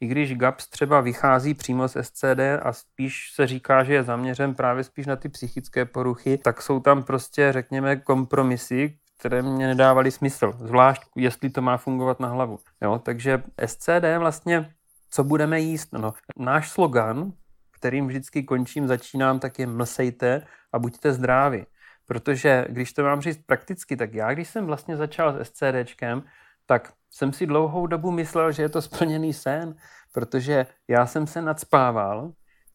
[0.01, 4.55] i když GAPS třeba vychází přímo z SCD a spíš se říká, že je zaměřen
[4.55, 10.11] právě spíš na ty psychické poruchy, tak jsou tam prostě, řekněme, kompromisy, které mě nedávaly
[10.11, 12.59] smysl, zvlášť jestli to má fungovat na hlavu.
[12.81, 14.73] Jo, takže SCD vlastně,
[15.09, 15.93] co budeme jíst?
[15.93, 17.31] No, náš slogan,
[17.71, 21.65] kterým vždycky končím, začínám, tak je mlsejte a buďte zdraví.
[22.05, 26.23] Protože když to mám říct prakticky, tak já, když jsem vlastně začal s SCDčkem,
[26.65, 29.75] tak jsem si dlouhou dobu myslel, že je to splněný sen,
[30.13, 32.31] protože já jsem se nadspával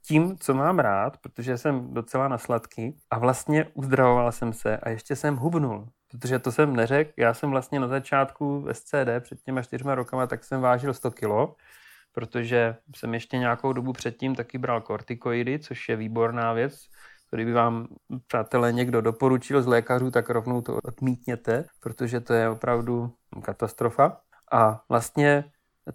[0.06, 5.16] tím, co mám rád, protože jsem docela nasladký a vlastně uzdravoval jsem se a ještě
[5.16, 7.12] jsem hubnul, protože to jsem neřekl.
[7.16, 11.56] Já jsem vlastně na začátku SCD před těma čtyřma rokama, tak jsem vážil 100 kilo,
[12.12, 16.86] protože jsem ještě nějakou dobu předtím taky bral kortikoidy, což je výborná věc.
[17.30, 17.88] Kdyby vám,
[18.26, 24.20] přátelé, někdo doporučil z lékařů, tak rovnou to odmítněte, protože to je opravdu katastrofa.
[24.52, 25.44] A vlastně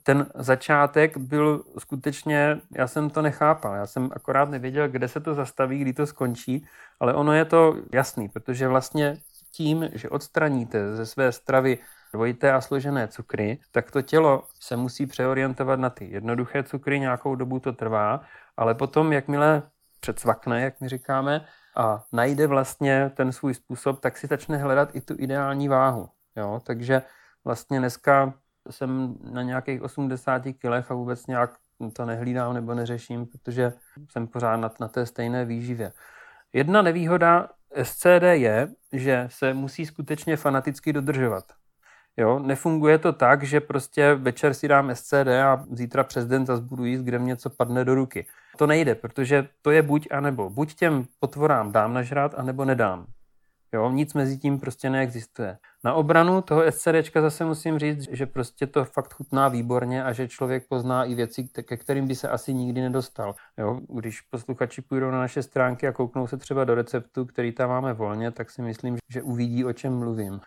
[0.04, 5.34] ten začátek byl skutečně, já jsem to nechápal, já jsem akorát nevěděl, kde se to
[5.34, 6.68] zastaví, kdy to skončí,
[7.00, 9.18] ale ono je to jasný, protože vlastně
[9.52, 11.78] tím, že odstraníte ze své stravy
[12.14, 17.36] dvojité a složené cukry, tak to tělo se musí přeorientovat na ty jednoduché cukry, nějakou
[17.36, 18.22] dobu to trvá,
[18.58, 19.64] ale potom, jakmile
[20.00, 25.02] předsvakne, jak my říkáme, a najde vlastně ten svůj způsob, tak si začne hledat i
[25.02, 26.10] tu ideální váhu.
[26.36, 26.62] Jo?
[26.64, 27.02] Takže
[27.46, 28.34] vlastně dneska
[28.70, 31.52] jsem na nějakých 80 kilech a vůbec nějak
[31.94, 33.74] to nehlídám nebo neřeším, protože
[34.10, 35.92] jsem pořád na, na té stejné výživě.
[36.54, 37.50] Jedna nevýhoda
[37.84, 41.44] SCD je, že se musí skutečně fanaticky dodržovat.
[42.18, 46.64] Jo, nefunguje to tak, že prostě večer si dám SCD a zítra přes den zase
[46.64, 48.28] budu jíst, kde mě něco padne do ruky.
[48.58, 50.50] To nejde, protože to je buď a nebo.
[50.50, 53.06] Buď těm potvorám dám nažrat, anebo nedám.
[53.74, 55.58] Jo, nic mezi tím prostě neexistuje.
[55.84, 60.28] Na obranu toho SCDčka zase musím říct, že prostě to fakt chutná výborně a že
[60.28, 63.36] člověk pozná i věci, ke kterým by se asi nikdy nedostal.
[63.58, 67.70] Jo, když posluchači půjdou na naše stránky a kouknou se třeba do receptu, který tam
[67.70, 70.40] máme volně, tak si myslím, že uvidí, o čem mluvím.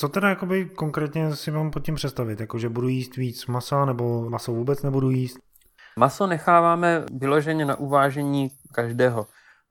[0.00, 2.40] Co teda jakoby konkrétně si mám pod tím představit?
[2.40, 5.38] Jako, že budu jíst víc masa nebo maso vůbec nebudu jíst?
[5.98, 9.26] Maso necháváme vyloženě na uvážení každého.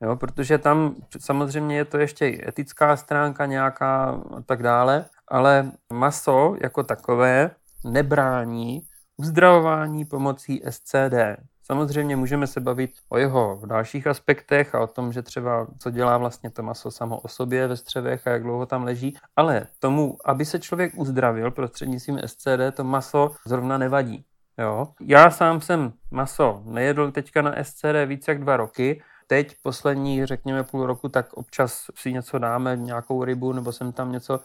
[0.05, 6.55] Jo, protože tam samozřejmě je to ještě etická stránka nějaká a tak dále, ale maso
[6.61, 7.51] jako takové
[7.85, 8.81] nebrání
[9.17, 11.13] uzdravování pomocí SCD.
[11.63, 16.17] Samozřejmě můžeme se bavit o jeho dalších aspektech a o tom, že třeba co dělá
[16.17, 20.17] vlastně to maso samo o sobě ve střevech a jak dlouho tam leží, ale tomu,
[20.25, 24.25] aby se člověk uzdravil prostřednictvím SCD, to maso zrovna nevadí.
[24.57, 24.87] Jo?
[25.01, 30.63] Já sám jsem maso nejedl teďka na SCD více jak dva roky teď poslední, řekněme,
[30.63, 34.39] půl roku, tak občas si něco dáme, nějakou rybu, nebo sem tam něco,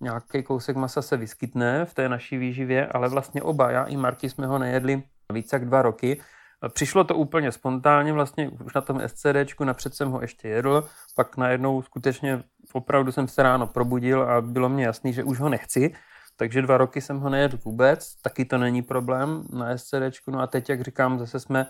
[0.00, 4.30] nějaký kousek masa se vyskytne v té naší výživě, ale vlastně oba, já i Marky
[4.30, 6.20] jsme ho nejedli více jak dva roky.
[6.68, 11.36] Přišlo to úplně spontánně, vlastně už na tom SCDčku, napřed jsem ho ještě jedl, pak
[11.36, 15.94] najednou skutečně opravdu jsem se ráno probudil a bylo mě jasný, že už ho nechci,
[16.36, 20.46] takže dva roky jsem ho nejedl vůbec, taky to není problém na SCDčku, no a
[20.46, 21.66] teď, jak říkám, zase jsme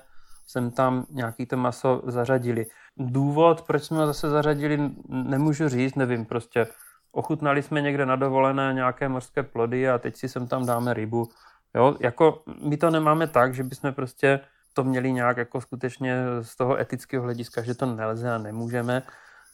[0.47, 2.67] sem tam nějaký to maso zařadili.
[2.97, 6.67] Důvod, proč jsme ho zase zařadili, nemůžu říct, nevím, prostě
[7.13, 11.29] ochutnali jsme někde na dovolené nějaké mořské plody a teď si sem tam dáme rybu.
[11.75, 14.41] Jo, jako my to nemáme tak, že bychom prostě
[14.73, 19.03] to měli nějak jako skutečně z toho etického hlediska, že to nelze a nemůžeme.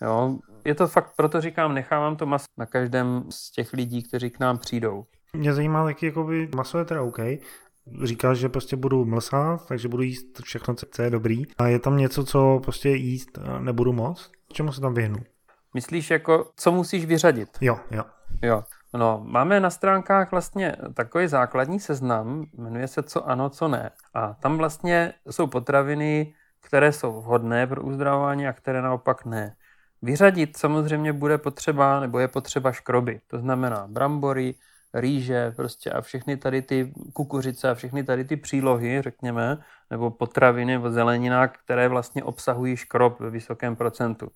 [0.02, 4.30] Jo, je to fakt, proto říkám, nechávám to maso na každém z těch lidí, kteří
[4.30, 5.04] k nám přijdou.
[5.36, 7.18] Mě zajímá, jaký jakoby, maso je teda OK,
[8.02, 11.42] říkáš, že prostě budu mlsat, takže budu jíst všechno, co je dobrý.
[11.58, 14.30] A je tam něco, co prostě jíst nebudu moc?
[14.52, 15.18] Čemu se tam vyhnu?
[15.74, 17.48] Myslíš jako, co musíš vyřadit?
[17.60, 18.04] Jo, jo.
[18.42, 18.64] Jo.
[18.94, 23.90] No, máme na stránkách vlastně takový základní seznam, jmenuje se co ano, co ne.
[24.14, 29.56] A tam vlastně jsou potraviny, které jsou vhodné pro uzdravování a které naopak ne.
[30.02, 33.20] Vyřadit samozřejmě bude potřeba, nebo je potřeba škroby.
[33.26, 34.54] To znamená brambory,
[34.94, 39.58] rýže prostě a všechny tady ty kukuřice a všechny tady ty přílohy, řekněme,
[39.90, 44.28] nebo potraviny nebo zelenina, které vlastně obsahují škrob ve vysokém procentu.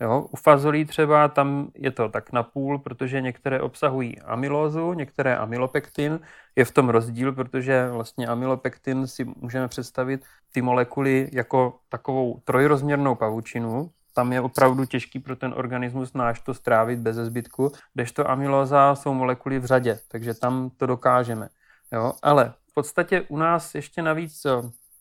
[0.00, 5.36] Jo, u fazolí třeba tam je to tak na půl, protože některé obsahují amylózu, některé
[5.36, 6.20] amylopektin.
[6.56, 13.14] Je v tom rozdíl, protože vlastně amylopektin si můžeme představit ty molekuly jako takovou trojrozměrnou
[13.14, 18.94] pavučinu, tam je opravdu těžký pro ten organismus náš to strávit bez zbytku, kdežto amylóza
[18.94, 21.48] jsou molekuly v řadě, takže tam to dokážeme.
[21.92, 22.12] Jo?
[22.22, 24.46] Ale v podstatě u nás ještě navíc,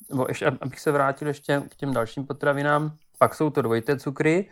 [0.09, 4.49] nebo ještě, abych se vrátil ještě k těm dalším potravinám, pak jsou to dvojité cukry,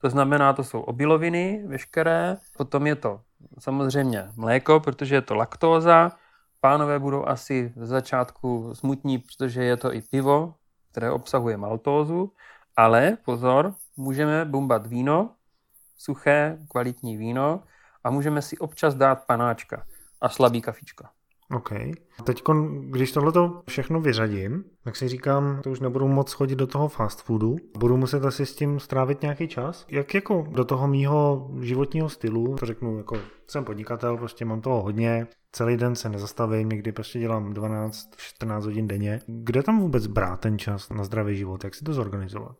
[0.00, 3.20] to znamená, to jsou obiloviny veškeré, potom je to
[3.58, 6.12] samozřejmě mléko, protože je to laktóza,
[6.60, 10.54] pánové budou asi v začátku smutní, protože je to i pivo,
[10.90, 12.32] které obsahuje maltózu,
[12.80, 15.30] ale pozor, můžeme bumbat víno,
[15.98, 17.62] suché, kvalitní víno
[18.04, 19.86] a můžeme si občas dát panáčka
[20.20, 21.04] a slabý kafičko.
[21.54, 21.70] OK.
[22.24, 22.42] Teď,
[22.90, 27.22] když tohle všechno vyřadím, tak si říkám, to už nebudu moc chodit do toho fast
[27.22, 27.56] foodu.
[27.78, 29.86] Budu muset asi s tím strávit nějaký čas.
[29.88, 34.82] Jak jako do toho mýho životního stylu, to řeknu jako jsem podnikatel, prostě mám toho
[34.82, 39.20] hodně, celý den se nezastavím, někdy prostě dělám 12-14 hodin denně.
[39.26, 41.64] Kde tam vůbec brát ten čas na zdravý život?
[41.64, 42.56] Jak si to zorganizovat?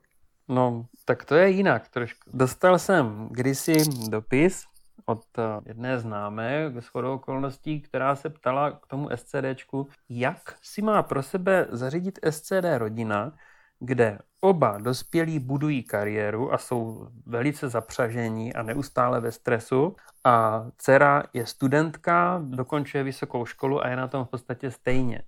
[0.50, 2.30] No, tak to je jinak trošku.
[2.34, 3.72] Dostal jsem kdysi
[4.08, 4.64] dopis
[5.04, 11.02] od eh, jedné známé shodou okolností, která se ptala k tomu SCDčku, jak si má
[11.02, 13.32] pro sebe zařídit SCD rodina,
[13.78, 21.22] kde oba dospělí budují kariéru a jsou velice zapřažení a neustále ve stresu a dcera
[21.32, 25.22] je studentka, dokončuje vysokou školu a je na tom v podstatě stejně.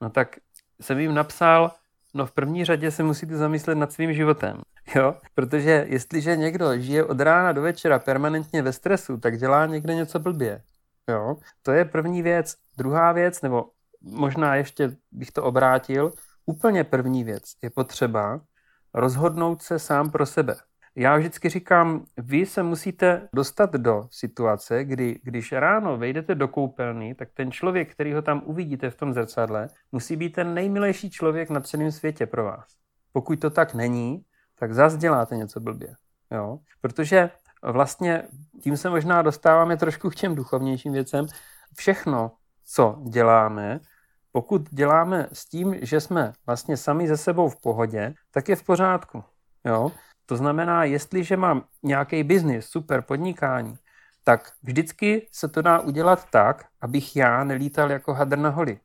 [0.00, 0.36] No tak
[0.80, 1.72] jsem jim napsal,
[2.18, 4.62] no v první řadě se musíte zamyslet nad svým životem.
[4.94, 5.14] Jo?
[5.34, 10.18] Protože jestliže někdo žije od rána do večera permanentně ve stresu, tak dělá někde něco
[10.18, 10.62] blbě.
[11.08, 11.36] Jo?
[11.62, 12.54] To je první věc.
[12.78, 16.12] Druhá věc, nebo možná ještě bych to obrátil,
[16.46, 18.40] úplně první věc je potřeba
[18.94, 20.56] rozhodnout se sám pro sebe.
[21.00, 27.14] Já vždycky říkám, vy se musíte dostat do situace, kdy když ráno vejdete do koupelny,
[27.14, 31.50] tak ten člověk, který ho tam uvidíte v tom zrcadle, musí být ten nejmilejší člověk
[31.50, 32.66] na celém světě pro vás.
[33.12, 34.22] Pokud to tak není,
[34.58, 35.94] tak zase děláte něco blbě.
[36.30, 36.58] Jo?
[36.80, 37.30] Protože
[37.62, 38.22] vlastně
[38.62, 41.26] tím se možná dostáváme trošku k těm duchovnějším věcem.
[41.76, 42.32] Všechno,
[42.64, 43.80] co děláme,
[44.32, 48.64] pokud děláme s tím, že jsme vlastně sami ze sebou v pohodě, tak je v
[48.64, 49.24] pořádku.
[49.64, 49.92] Jo?
[50.28, 53.74] To znamená, jestliže mám nějaký biznis, super podnikání,
[54.24, 58.80] tak vždycky se to dá udělat tak, abych já nelítal jako hadr na holi.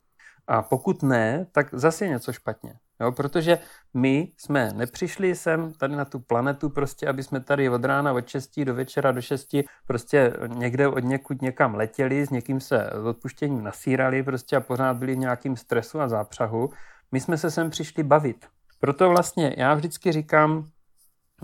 [0.46, 2.74] A pokud ne, tak zase je něco špatně.
[3.00, 3.58] Jo, protože
[3.94, 8.28] my jsme nepřišli sem tady na tu planetu prostě, aby jsme tady od rána od
[8.28, 13.04] 6 do večera do 6 prostě někde od někud někam letěli, s někým se s
[13.04, 16.70] odpuštěním nasírali prostě a pořád byli v nějakým stresu a zápřahu.
[17.12, 18.46] My jsme se sem přišli bavit.
[18.80, 20.68] Proto vlastně já vždycky říkám,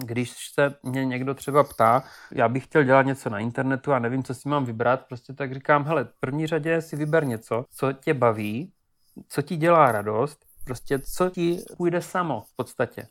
[0.05, 4.23] když se mě někdo třeba ptá, já bych chtěl dělat něco na internetu a nevím,
[4.23, 7.93] co si mám vybrat, prostě tak říkám, hele, v první řadě si vyber něco, co
[7.93, 8.73] tě baví,
[9.29, 13.07] co ti dělá radost Prostě co ti půjde samo v podstatě.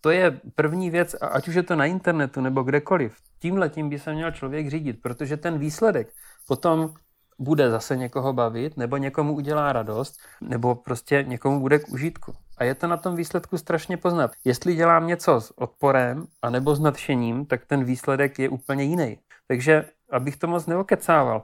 [0.00, 3.16] To je první věc, ať už je to na internetu nebo kdekoliv.
[3.38, 6.12] Tímhle tím by se měl člověk řídit, protože ten výsledek
[6.48, 6.94] potom
[7.38, 12.34] bude zase někoho bavit, nebo někomu udělá radost, nebo prostě někomu bude k užitku.
[12.62, 14.32] A je to na tom výsledku strašně poznat.
[14.44, 19.18] Jestli dělám něco s odporem a nebo s nadšením, tak ten výsledek je úplně jiný.
[19.48, 21.42] Takže, abych to moc neokecával,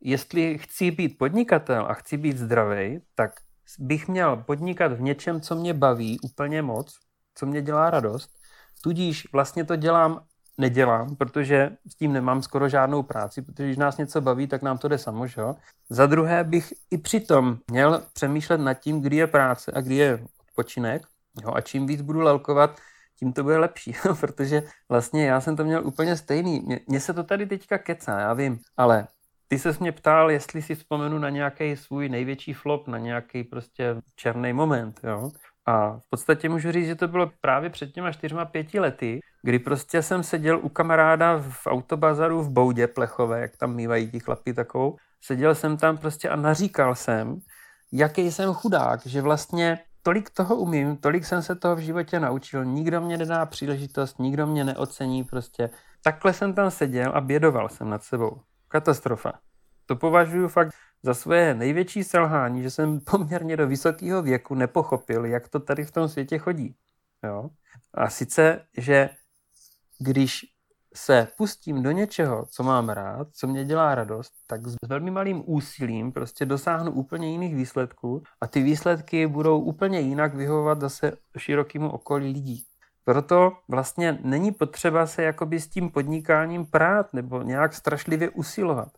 [0.00, 3.30] jestli chci být podnikatel a chci být zdravý, tak
[3.78, 6.98] bych měl podnikat v něčem, co mě baví úplně moc,
[7.34, 8.30] co mě dělá radost,
[8.82, 10.24] tudíž vlastně to dělám,
[10.58, 14.78] nedělám, protože s tím nemám skoro žádnou práci, protože když nás něco baví, tak nám
[14.78, 15.42] to jde samo, že?
[15.90, 20.26] Za druhé bych i přitom měl přemýšlet nad tím, kdy je práce a kdy je
[20.56, 21.02] odpočinek,
[21.42, 21.50] jo?
[21.54, 22.80] a čím víc budu lelkovat,
[23.18, 26.66] tím to bude lepší, protože vlastně já jsem to měl úplně stejný.
[26.86, 29.06] Mně se to tady teďka kecá, já vím, ale
[29.48, 33.96] ty se mě ptal, jestli si vzpomenu na nějaký svůj největší flop, na nějaký prostě
[34.16, 35.30] černý moment, jo.
[35.66, 39.58] A v podstatě můžu říct, že to bylo právě před těma čtyřma, pěti lety, kdy
[39.58, 44.54] prostě jsem seděl u kamaráda v autobazaru v Boudě Plechové, jak tam mývají ti chlapi
[44.54, 44.96] takovou.
[45.20, 47.38] Seděl jsem tam prostě a naříkal jsem,
[47.92, 52.64] jaký jsem chudák, že vlastně tolik toho umím, tolik jsem se toho v životě naučil,
[52.64, 55.70] nikdo mě nedá příležitost, nikdo mě neocení prostě.
[56.02, 58.40] Takhle jsem tam seděl a bědoval jsem nad sebou.
[58.68, 59.32] Katastrofa.
[59.86, 65.48] To považuji fakt za svoje největší selhání, že jsem poměrně do vysokého věku nepochopil, jak
[65.48, 66.76] to tady v tom světě chodí.
[67.24, 67.50] Jo?
[67.94, 69.10] A sice, že
[69.98, 70.46] když
[70.96, 75.42] se pustím do něčeho, co mám rád, co mě dělá radost, tak s velmi malým
[75.46, 81.90] úsilím prostě dosáhnu úplně jiných výsledků a ty výsledky budou úplně jinak vyhovovat zase širokému
[81.90, 82.64] okolí lidí.
[83.04, 88.88] Proto vlastně není potřeba se jakoby s tím podnikáním prát nebo nějak strašlivě usilovat.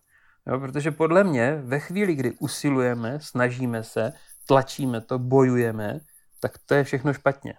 [0.46, 4.12] Jo, protože podle mě ve chvíli, kdy usilujeme, snažíme se,
[4.46, 6.00] tlačíme to, bojujeme,
[6.40, 7.54] tak to je všechno špatně.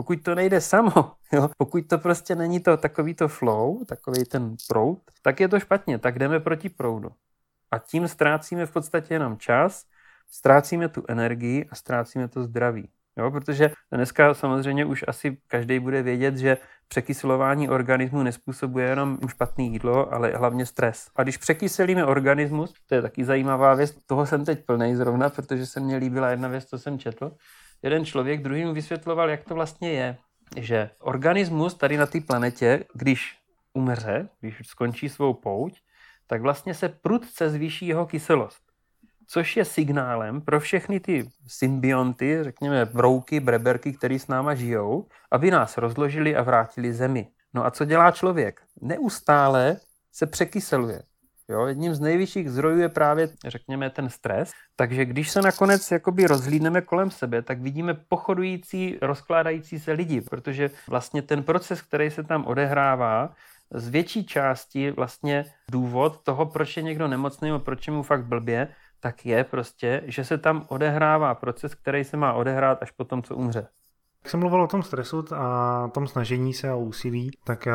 [0.00, 0.92] Pokud to nejde samo,
[1.32, 5.60] jo, pokud to prostě není to takový to flow, takový ten proud, tak je to
[5.60, 7.10] špatně, tak jdeme proti proudu.
[7.70, 9.84] A tím ztrácíme v podstatě jenom čas,
[10.30, 12.88] ztrácíme tu energii a ztrácíme to zdraví.
[13.16, 16.56] Jo, protože dneska samozřejmě už asi každý bude vědět, že
[16.88, 21.08] překyselování organismu nespůsobuje jenom špatné jídlo, ale hlavně stres.
[21.16, 25.66] A když překyselíme organismus, to je taky zajímavá věc, toho jsem teď plnej zrovna, protože
[25.66, 27.36] se mně líbila jedna věc, co jsem četl.
[27.82, 30.16] Jeden člověk druhým vysvětloval, jak to vlastně je,
[30.56, 33.38] že organismus tady na té planetě, když
[33.72, 35.80] umře, když skončí svou pouť,
[36.26, 38.68] tak vlastně se prudce zvýší jeho kyselost
[39.28, 45.50] což je signálem pro všechny ty symbionty, řekněme brouky, breberky, které s náma žijou, aby
[45.50, 47.28] nás rozložili a vrátili zemi.
[47.54, 48.60] No a co dělá člověk?
[48.80, 49.76] Neustále
[50.12, 51.02] se překyseluje.
[51.50, 54.52] Jo, jedním z nejvyšších zdrojů je právě, řekněme, ten stres.
[54.76, 60.70] Takže když se nakonec jakoby rozhlídneme kolem sebe, tak vidíme pochodující, rozkládající se lidi, protože
[60.88, 63.34] vlastně ten proces, který se tam odehrává,
[63.74, 68.24] z větší části vlastně důvod toho, proč je někdo nemocný a proč je mu fakt
[68.24, 68.68] blbě,
[69.00, 73.22] tak je prostě, že se tam odehrává proces, který se má odehrát až po tom,
[73.22, 73.66] co umře.
[74.28, 77.68] Jak jsem mluvil o tom stresu a tom snažení se a úsilí, tak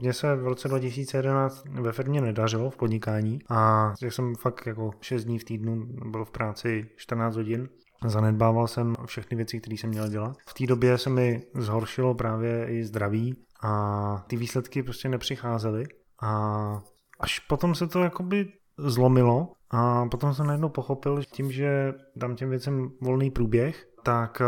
[0.00, 4.90] mně se v roce 2011 ve firmě nedařilo v podnikání a že jsem fakt jako
[5.00, 7.68] 6 dní v týdnu byl v práci 14 hodin.
[8.06, 10.36] Zanedbával jsem všechny věci, které jsem měl dělat.
[10.48, 15.84] V té době se mi zhoršilo právě i zdraví a ty výsledky prostě nepřicházely
[16.22, 16.82] a
[17.20, 22.36] až potom se to jakoby zlomilo a potom jsem najednou pochopil, že tím, že dám
[22.36, 24.42] těm věcem volný průběh, tak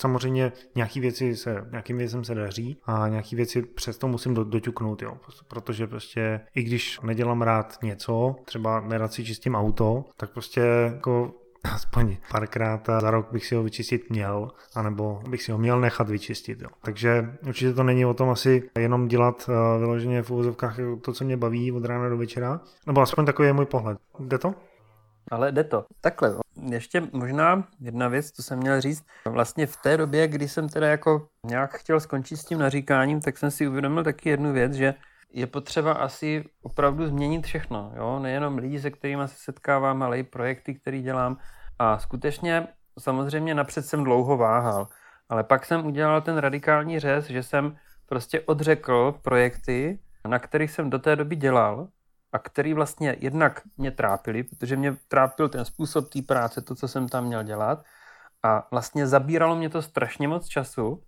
[0.00, 5.02] samozřejmě nějaký věci se, nějakým věcem se daří a nějaký věci přesto musím do, doťuknout,
[5.02, 5.16] jo.
[5.48, 11.34] Protože prostě i když nedělám rád něco, třeba nerad si čistím auto, tak prostě jako
[11.74, 16.08] aspoň párkrát za rok bych si ho vyčistit měl, anebo bych si ho měl nechat
[16.08, 16.62] vyčistit.
[16.62, 16.68] Jo.
[16.82, 21.24] Takže určitě to není o tom asi jenom dělat uh, vyloženě v úvozovkách to, co
[21.24, 23.98] mě baví od rána do večera, nebo aspoň takový je můj pohled.
[24.18, 24.54] Jde to?
[25.30, 25.84] Ale jde to.
[26.00, 26.34] Takhle,
[26.70, 29.04] ještě možná jedna věc, co jsem měl říct.
[29.26, 33.38] Vlastně v té době, kdy jsem teda jako nějak chtěl skončit s tím naříkáním, tak
[33.38, 34.94] jsem si uvědomil taky jednu věc, že
[35.32, 37.92] je potřeba asi opravdu změnit všechno.
[37.96, 38.18] Jo?
[38.18, 41.36] Nejenom lidi, se kterými se setkávám, ale i projekty, které dělám.
[41.78, 42.66] A skutečně
[42.98, 44.88] samozřejmě napřed jsem dlouho váhal,
[45.28, 49.98] ale pak jsem udělal ten radikální řez, že jsem prostě odřekl projekty,
[50.28, 51.88] na kterých jsem do té doby dělal
[52.32, 56.88] a který vlastně jednak mě trápili, protože mě trápil ten způsob té práce, to, co
[56.88, 57.84] jsem tam měl dělat
[58.42, 61.02] a vlastně zabíralo mě to strašně moc času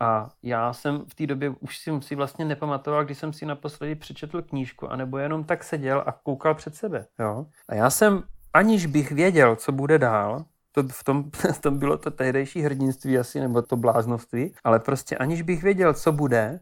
[0.00, 3.94] a já jsem v té době už si, si vlastně nepamatoval, když jsem si naposledy
[3.94, 7.06] přečetl knížku, anebo jenom tak seděl a koukal před sebe.
[7.18, 7.46] Jo?
[7.68, 8.22] A já jsem,
[8.52, 13.18] aniž bych věděl, co bude dál, to v tom, v tom bylo to tehdejší hrdinství
[13.18, 16.60] asi, nebo to bláznovství, ale prostě aniž bych věděl, co bude,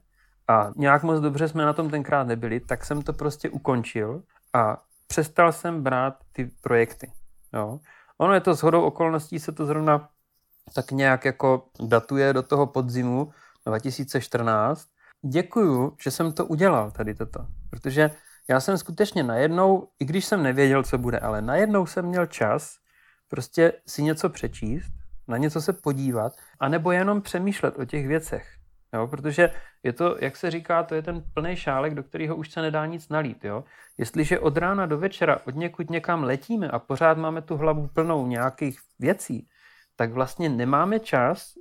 [0.49, 4.23] a nějak moc dobře jsme na tom tenkrát nebyli, tak jsem to prostě ukončil
[4.53, 7.13] a přestal jsem brát ty projekty.
[7.53, 7.81] Jo?
[8.19, 10.09] Ono je to shodou okolností, se to zrovna
[10.75, 13.33] tak nějak jako datuje do toho podzimu
[13.67, 14.89] 2014.
[15.23, 18.11] Děkuju, že jsem to udělal tady toto, protože
[18.49, 22.77] já jsem skutečně najednou, i když jsem nevěděl, co bude, ale najednou jsem měl čas
[23.29, 24.93] prostě si něco přečíst,
[25.29, 28.54] na něco se podívat, anebo jenom přemýšlet o těch věcech.
[28.95, 29.51] Jo, protože
[29.83, 32.87] je to, jak se říká, to je ten plný šálek, do kterého už se nedá
[32.87, 33.45] nic nalít.
[33.45, 33.65] Jo?
[33.99, 38.27] Jestliže od rána do večera od někud někam letíme a pořád máme tu hlavu plnou
[38.27, 39.49] nějakých věcí,
[39.97, 41.55] tak vlastně nemáme čas,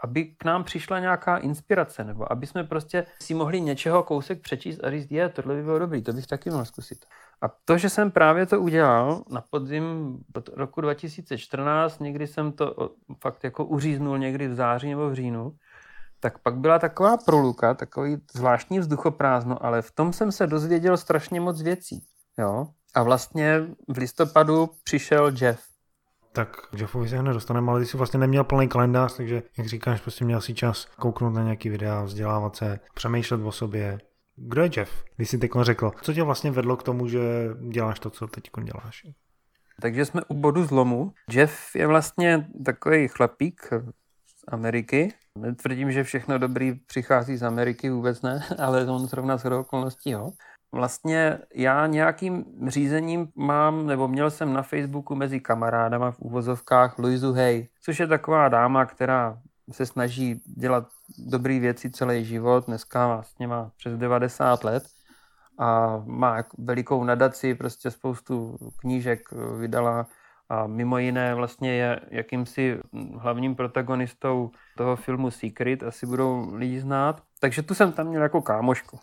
[0.00, 4.84] aby k nám přišla nějaká inspirace, nebo aby jsme prostě si mohli něčeho kousek přečíst
[4.84, 7.04] a říct, je, tohle by bylo dobrý, to bych taky mohl zkusit.
[7.42, 10.18] A to, že jsem právě to udělal na podzim
[10.56, 12.90] roku 2014, někdy jsem to
[13.20, 15.56] fakt jako uříznul někdy v září nebo v říjnu,
[16.20, 21.40] tak pak byla taková proluka, takový zvláštní vzduchoprázdno, ale v tom jsem se dozvěděl strašně
[21.40, 22.04] moc věcí.
[22.38, 22.66] Jo?
[22.94, 25.70] A vlastně v listopadu přišel Jeff
[26.32, 30.00] tak Jeffovi se hned dostaneme, ale ty jsi vlastně neměl plný kalendář, takže jak říkáš,
[30.00, 33.98] prostě měl si čas kouknout na nějaký videa, vzdělávat se, přemýšlet o sobě.
[34.36, 35.04] Kdo je Jeff?
[35.16, 37.20] Když jsi teď řekl, co tě vlastně vedlo k tomu, že
[37.68, 39.06] děláš to, co teď děláš?
[39.80, 41.12] Takže jsme u bodu zlomu.
[41.30, 43.70] Jeff je vlastně takový chlapík
[44.50, 45.14] Ameriky.
[45.38, 50.30] Netvrdím, že všechno dobrý přichází z Ameriky, vůbec ne, ale on zrovna z okolností, jo.
[50.72, 57.32] Vlastně já nějakým řízením mám, nebo měl jsem na Facebooku mezi kamarádama v úvozovkách Luizu
[57.32, 59.38] Hay, což je taková dáma, která
[59.72, 60.88] se snaží dělat
[61.18, 64.84] dobré věci celý život, dneska vlastně má přes 90 let
[65.58, 69.20] a má velikou nadaci, prostě spoustu knížek
[69.58, 70.06] vydala
[70.50, 72.78] a mimo jiné vlastně je jakýmsi
[73.18, 77.22] hlavním protagonistou toho filmu Secret, asi budou lidi znát.
[77.40, 78.98] Takže tu jsem tam měl jako kámošku.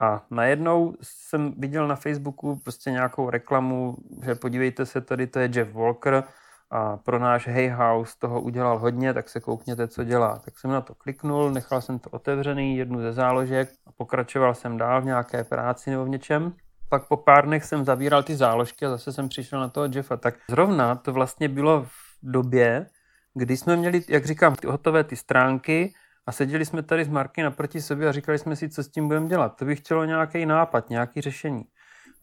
[0.00, 5.50] A najednou jsem viděl na Facebooku prostě nějakou reklamu, že podívejte se, tady to je
[5.54, 6.24] Jeff Walker
[6.70, 10.38] a pro náš Hey House toho udělal hodně, tak se koukněte, co dělá.
[10.38, 14.76] Tak jsem na to kliknul, nechal jsem to otevřený, jednu ze záložek a pokračoval jsem
[14.76, 16.52] dál v nějaké práci nebo v něčem.
[16.88, 20.16] Pak po pár dnech jsem zavíral ty záložky a zase jsem přišel na toho Jeffa.
[20.16, 21.90] Tak zrovna to vlastně bylo v
[22.22, 22.86] době,
[23.34, 25.94] kdy jsme měli, jak říkám, ty hotové ty stránky
[26.26, 29.06] a seděli jsme tady s Marky naproti sobě a říkali jsme si, co s tím
[29.08, 29.56] budeme dělat.
[29.56, 31.64] To by chtělo nějaký nápad, nějaký řešení.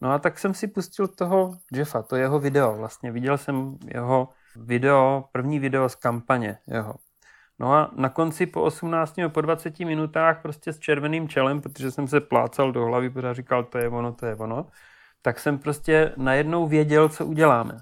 [0.00, 3.12] No a tak jsem si pustil toho Jeffa, to jeho video vlastně.
[3.12, 6.94] Viděl jsem jeho video, první video z kampaně jeho.
[7.58, 11.90] No a na konci po 18 nebo po 20 minutách prostě s červeným čelem, protože
[11.90, 14.66] jsem se plácal do hlavy, protože říkal, to je ono, to je ono,
[15.22, 17.78] tak jsem prostě najednou věděl, co uděláme.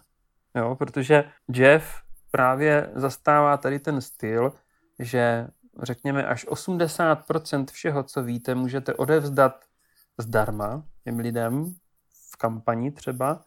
[0.55, 4.53] Jo, protože Jeff právě zastává tady ten styl,
[4.99, 5.49] že
[5.83, 9.65] řekněme až 80% všeho, co víte, můžete odevzdat
[10.19, 11.75] zdarma těm lidem
[12.33, 13.45] v kampani třeba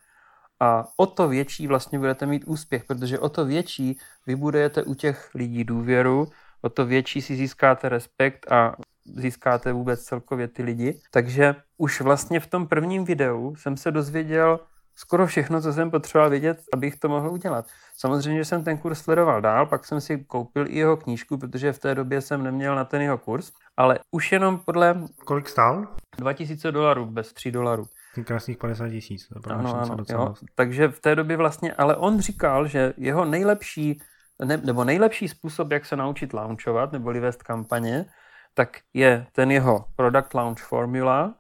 [0.60, 5.30] a o to větší vlastně budete mít úspěch, protože o to větší vybudujete u těch
[5.36, 6.28] lidí důvěru,
[6.62, 11.02] o to větší si získáte respekt a získáte vůbec celkově ty lidi.
[11.12, 14.60] Takže už vlastně v tom prvním videu jsem se dozvěděl
[14.96, 17.66] skoro všechno, co jsem potřeboval vědět, abych to mohl udělat.
[17.98, 21.80] Samozřejmě jsem ten kurz sledoval dál, pak jsem si koupil i jeho knížku, protože v
[21.80, 25.04] té době jsem neměl na ten jeho kurz, ale už jenom podle...
[25.26, 25.88] Kolik stál?
[26.18, 27.88] 2000 dolarů, bez 3 dolarů.
[28.24, 29.28] Krásných 50 tisíc.
[29.50, 30.34] Ano, ano, jo.
[30.56, 34.02] Takže v té době vlastně, ale on říkal, že jeho nejlepší,
[34.46, 38.06] ne, nebo nejlepší způsob, jak se naučit launchovat, nebo vést kampaně,
[38.54, 41.36] tak je ten jeho Product Launch Formula,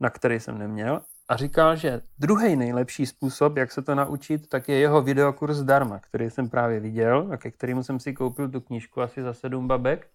[0.00, 4.68] na který jsem neměl, a říkal, že druhý nejlepší způsob, jak se to naučit, tak
[4.68, 8.60] je jeho videokurs zdarma, který jsem právě viděl a ke kterému jsem si koupil tu
[8.60, 10.08] knížku asi za sedm babek.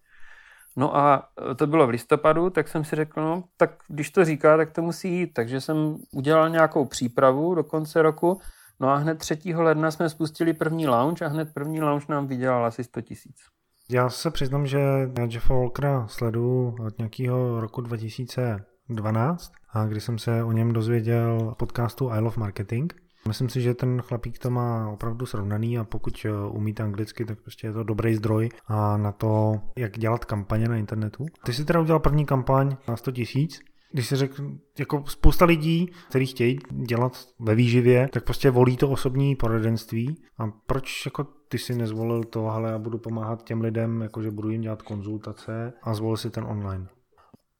[0.76, 4.56] No a to bylo v listopadu, tak jsem si řekl, no tak když to říká,
[4.56, 5.26] tak to musí jít.
[5.26, 8.40] Takže jsem udělal nějakou přípravu do konce roku,
[8.80, 9.38] no a hned 3.
[9.54, 13.36] ledna jsme spustili první launch a hned první launch nám vydělal asi 100 tisíc.
[13.90, 14.80] Já se přiznám, že
[15.28, 22.10] Jeffa Walkera sleduju od nějakého roku 2012, a kdy jsem se o něm dozvěděl podcastu
[22.10, 22.92] I Love Marketing.
[23.28, 27.40] Myslím si, že ten chlapík to má opravdu srovnaný a pokud eh, umíte anglicky, tak
[27.40, 31.26] prostě je to dobrý zdroj a na to, jak dělat kampaně na internetu.
[31.44, 33.60] Ty jsi teda udělal první kampaň na 100 tisíc,
[33.92, 36.58] když si řekl, jako spousta lidí, kteří chtějí
[36.88, 40.16] dělat ve výživě, tak prostě volí to osobní poradenství.
[40.38, 44.50] A proč jako ty si nezvolil to, ale já budu pomáhat těm lidem, jakože budu
[44.50, 46.86] jim dělat konzultace a zvolil si ten online?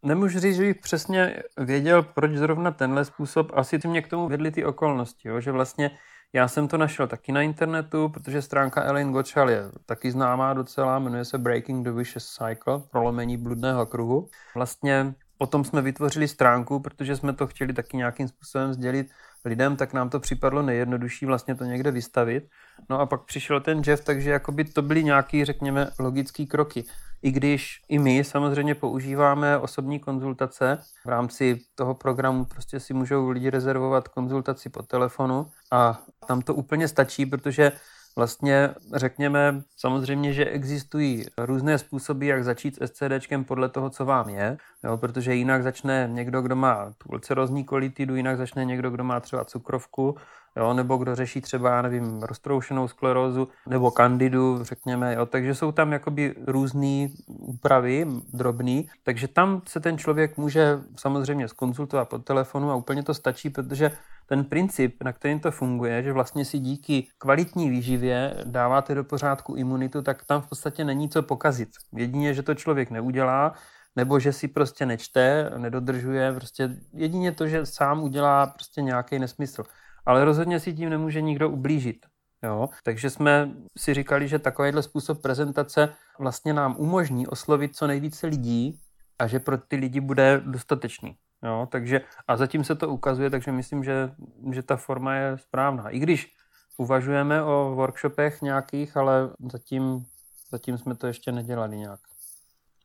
[0.04, 3.50] Nemůžu říct, že bych přesně věděl, proč zrovna tenhle způsob.
[3.54, 5.40] Asi ty mě k tomu vedly ty okolnosti, jo?
[5.40, 5.90] že vlastně
[6.32, 10.98] já jsem to našel taky na internetu, protože stránka Elaine Gottschall je taky známá docela,
[10.98, 14.28] jmenuje se Breaking the Vicious Cycle, prolomení bludného kruhu.
[14.54, 19.10] Vlastně potom jsme vytvořili stránku, protože jsme to chtěli taky nějakým způsobem sdělit
[19.44, 22.44] lidem, tak nám to připadlo nejjednodušší vlastně to někde vystavit.
[22.90, 26.84] No a pak přišel ten Jeff, takže jakoby to byly nějaký, řekněme, logický kroky
[27.22, 30.78] i když i my samozřejmě používáme osobní konzultace.
[31.06, 36.54] V rámci toho programu prostě si můžou lidi rezervovat konzultaci po telefonu a tam to
[36.54, 37.72] úplně stačí, protože
[38.16, 44.28] Vlastně řekněme samozřejmě, že existují různé způsoby, jak začít s SCDčkem podle toho, co vám
[44.28, 49.04] je, jo, protože jinak začne někdo, kdo má tu ulcerozní kolitidu, jinak začne někdo, kdo
[49.04, 50.16] má třeba cukrovku,
[50.56, 55.72] jo, nebo kdo řeší třeba, já nevím, roztroušenou sklerózu, nebo kandidu, řekněme, jo, takže jsou
[55.72, 62.70] tam jakoby různé úpravy, drobný, takže tam se ten člověk může samozřejmě skonzultovat po telefonu
[62.70, 63.90] a úplně to stačí, protože
[64.26, 69.54] ten princip, na kterým to funguje, že vlastně si díky kvalitní výživě dáváte do pořádku
[69.54, 71.68] imunitu, tak tam v podstatě není co pokazit.
[71.92, 73.54] Jedině, že to člověk neudělá,
[73.96, 79.64] nebo že si prostě nečte, nedodržuje, prostě jedině to, že sám udělá prostě nějaký nesmysl.
[80.06, 82.06] Ale rozhodně si tím nemůže nikdo ublížit.
[82.42, 82.68] Jo?
[82.82, 88.80] Takže jsme si říkali, že takovýhle způsob prezentace vlastně nám umožní oslovit co nejvíce lidí
[89.18, 91.16] a že pro ty lidi bude dostatečný.
[91.44, 94.10] Jo, takže, a zatím se to ukazuje, takže myslím, že,
[94.52, 95.88] že ta forma je správná.
[95.88, 96.34] I když
[96.76, 100.06] uvažujeme o workshopech nějakých, ale zatím,
[100.50, 102.00] zatím jsme to ještě nedělali nějak.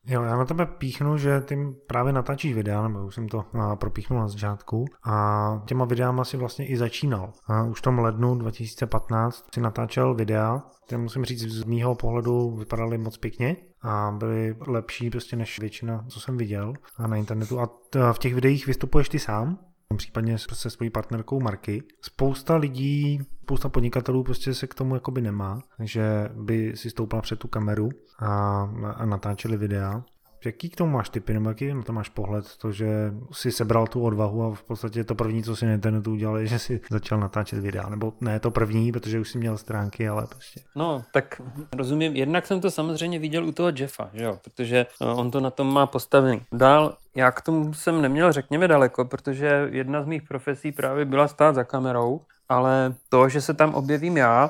[0.09, 3.45] Jo, já na tebe píchnu, že ty právě natáčíš videa, nebo už jsem to
[3.79, 7.33] propíchnul na začátku a těma videama si vlastně i začínal.
[7.47, 12.55] A už v tom lednu 2015 si natáčel videa, které musím říct z mýho pohledu
[12.55, 16.73] vypadaly moc pěkně a byly lepší prostě než většina, co jsem viděl
[17.07, 17.59] na internetu.
[17.59, 17.69] A
[18.13, 19.59] v těch videích vystupuješ ty sám?
[19.97, 21.83] Případně se svojí partnerkou Marky.
[22.01, 27.39] Spousta lidí, spousta podnikatelů prostě se k tomu jakoby nemá, že by si stoupala před
[27.39, 28.61] tu kameru a,
[28.95, 30.03] a natáčeli videa.
[30.47, 32.45] Jaký k tomu máš typy, nebo jaký na to máš pohled?
[32.57, 36.11] To, že si sebral tu odvahu a v podstatě to první, co si na internetu
[36.11, 37.89] udělal, je, že si začal natáčet videa.
[37.89, 40.59] Nebo ne to první, protože už si měl stránky, ale prostě.
[40.75, 41.41] No, tak
[41.73, 42.15] rozumím.
[42.15, 44.39] Jednak jsem to samozřejmě viděl u toho Jeffa, že jo?
[44.43, 46.41] protože eh, on to na tom má postavený.
[46.53, 51.27] Dál, já k tomu jsem neměl, řekněme, daleko, protože jedna z mých profesí právě byla
[51.27, 54.49] stát za kamerou, ale to, že se tam objevím já,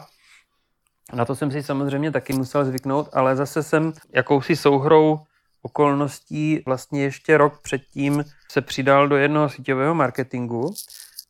[1.14, 5.20] na to jsem si samozřejmě taky musel zvyknout, ale zase jsem jakousi souhrou
[5.62, 10.74] okolností vlastně ještě rok předtím se přidal do jednoho síťového marketingu,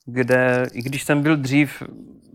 [0.06, 1.84] kde, i když jsem byl dřív,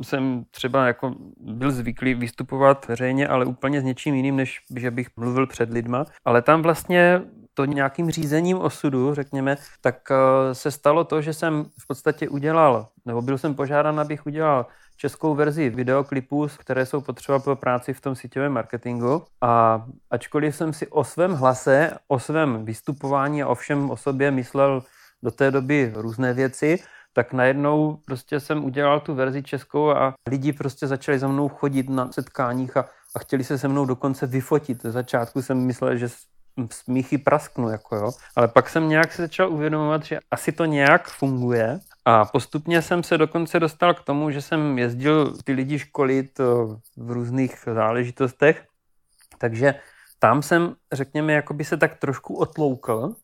[0.02, 5.08] jsem třeba jako byl zvyklý vystupovat veřejně, ale úplně s něčím jiným, než že bych
[5.16, 6.04] mluvil před lidma.
[6.24, 7.22] Ale tam vlastně
[7.54, 12.88] to nějakým řízením osudu, řekněme, tak eh, se stalo to, že jsem v podstatě udělal,
[13.04, 14.66] nebo byl jsem požádán, abych udělal
[15.02, 19.24] českou verzi videoklipů, které jsou potřeba pro práci v tom síťovém marketingu.
[19.40, 24.30] A ačkoliv jsem si o svém hlase, o svém vystupování a o všem o sobě
[24.30, 24.82] myslel
[25.22, 26.78] do té doby různé věci,
[27.12, 31.90] tak najednou prostě jsem udělal tu verzi českou a lidi prostě začali za mnou chodit
[31.90, 32.84] na setkáních a,
[33.16, 34.82] a chtěli se se mnou dokonce vyfotit.
[34.82, 36.08] Z začátku jsem myslel, že
[36.70, 38.10] smíchy prasknu, jako jo.
[38.36, 43.02] Ale pak jsem nějak se začal uvědomovat, že asi to nějak funguje a postupně jsem
[43.02, 46.44] se dokonce dostal k tomu, že jsem jezdil ty lidi školit eh,
[46.96, 48.66] v různých záležitostech,
[49.38, 49.74] takže
[50.18, 53.14] tam jsem, řekněme, jako by se tak trošku otloukl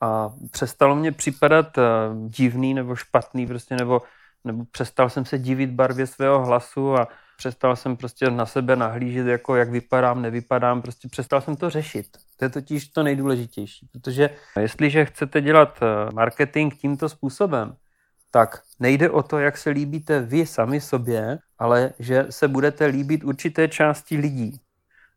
[0.00, 1.82] a přestalo mě připadat eh,
[2.26, 4.02] divný nebo špatný prostě, nebo,
[4.44, 9.26] nebo přestal jsem se divit barvě svého hlasu a přestal jsem prostě na sebe nahlížet,
[9.26, 12.06] jako jak vypadám, nevypadám, prostě přestal jsem to řešit.
[12.36, 14.30] To je totiž to nejdůležitější, protože
[14.60, 17.76] jestliže chcete dělat eh, marketing tímto způsobem,
[18.30, 23.24] tak nejde o to, jak se líbíte vy sami sobě, ale že se budete líbit
[23.24, 24.60] určité části lidí.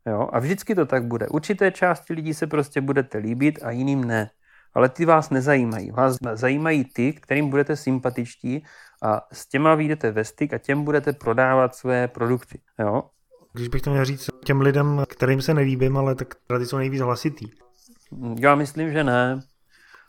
[0.05, 0.30] Jo?
[0.34, 1.28] A vždycky to tak bude.
[1.28, 4.30] Určité části lidí se prostě budete líbit a jiným ne.
[4.74, 5.91] Ale ty vás nezajímají.
[5.91, 8.66] Vás zajímají ty, kterým budete sympatičtí
[9.03, 12.60] a s těma vyjdete ve styk a těm budete prodávat své produkty.
[12.80, 13.03] Jo?
[13.53, 17.01] Když bych to měl říct těm lidem, kterým se nelíbím, ale tak tady jsou nejvíc
[17.01, 17.45] hlasitý.
[18.39, 19.39] Já myslím, že ne.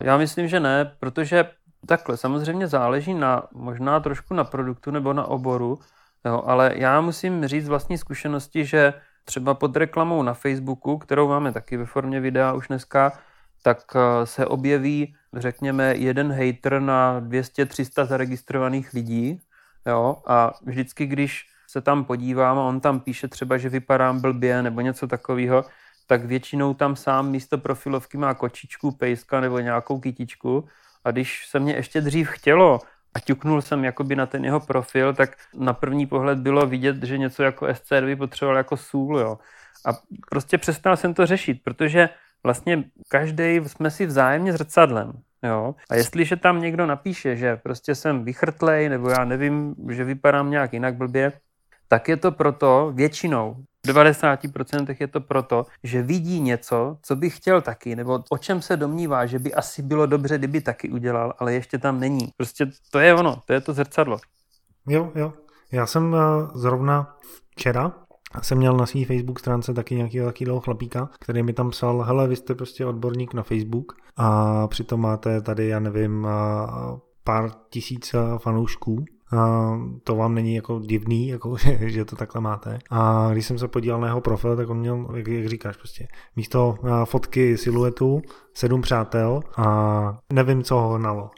[0.02, 1.44] Já myslím, že ne, protože
[1.86, 5.78] Takhle, samozřejmě záleží na, možná trošku na produktu nebo na oboru,
[6.24, 11.52] jo, ale já musím říct vlastní zkušenosti, že třeba pod reklamou na Facebooku, kterou máme
[11.52, 13.12] taky ve formě videa už dneska,
[13.62, 19.40] tak eh, se objeví, řekněme, jeden hater na 200-300 zaregistrovaných lidí,
[19.86, 24.62] jo, a vždycky, když se tam podívám a on tam píše třeba, že vypadám blbě
[24.62, 25.64] nebo něco takového,
[26.06, 30.68] tak většinou tam sám místo profilovky má kočičku, pejska nebo nějakou kytičku
[31.04, 32.78] a když se mě ještě dřív chtělo
[33.14, 37.18] a ťuknul jsem jakoby na ten jeho profil, tak na první pohled bylo vidět, že
[37.18, 39.38] něco jako SCR potřeboval jako sůl, jo.
[39.86, 39.90] A
[40.30, 42.08] prostě přestal jsem to řešit, protože
[42.44, 45.12] vlastně každý jsme si vzájemně zrcadlem.
[45.42, 45.74] Jo?
[45.90, 50.72] A jestliže tam někdo napíše, že prostě jsem vychrtlej, nebo já nevím, že vypadám nějak
[50.72, 51.32] jinak blbě,
[51.88, 57.30] tak je to proto většinou, v 90% je to proto, že vidí něco, co by
[57.30, 61.34] chtěl taky, nebo o čem se domnívá, že by asi bylo dobře, kdyby taky udělal,
[61.38, 62.28] ale ještě tam není.
[62.36, 64.18] Prostě to je ono, to je to zrcadlo.
[64.88, 65.32] Jo, jo.
[65.72, 67.16] Já jsem eh, zrovna
[67.50, 67.92] včera
[68.42, 72.28] jsem měl na své Facebook stránce taky nějakého takového chlapíka, který mi tam psal, hele,
[72.28, 78.14] vy jste prostě odborník na Facebook a přitom máte tady, já nevím, eh, pár tisíc
[78.14, 79.04] eh, fanoušků
[80.04, 81.56] to vám není jako divný, jako,
[81.86, 82.78] že, to takhle máte.
[82.90, 86.08] A když jsem se podíval na jeho profil, tak on měl, jak, jak říkáš, prostě
[86.36, 86.74] místo
[87.04, 88.22] fotky siluetu,
[88.54, 91.30] sedm přátel a nevím, co ho hnalo.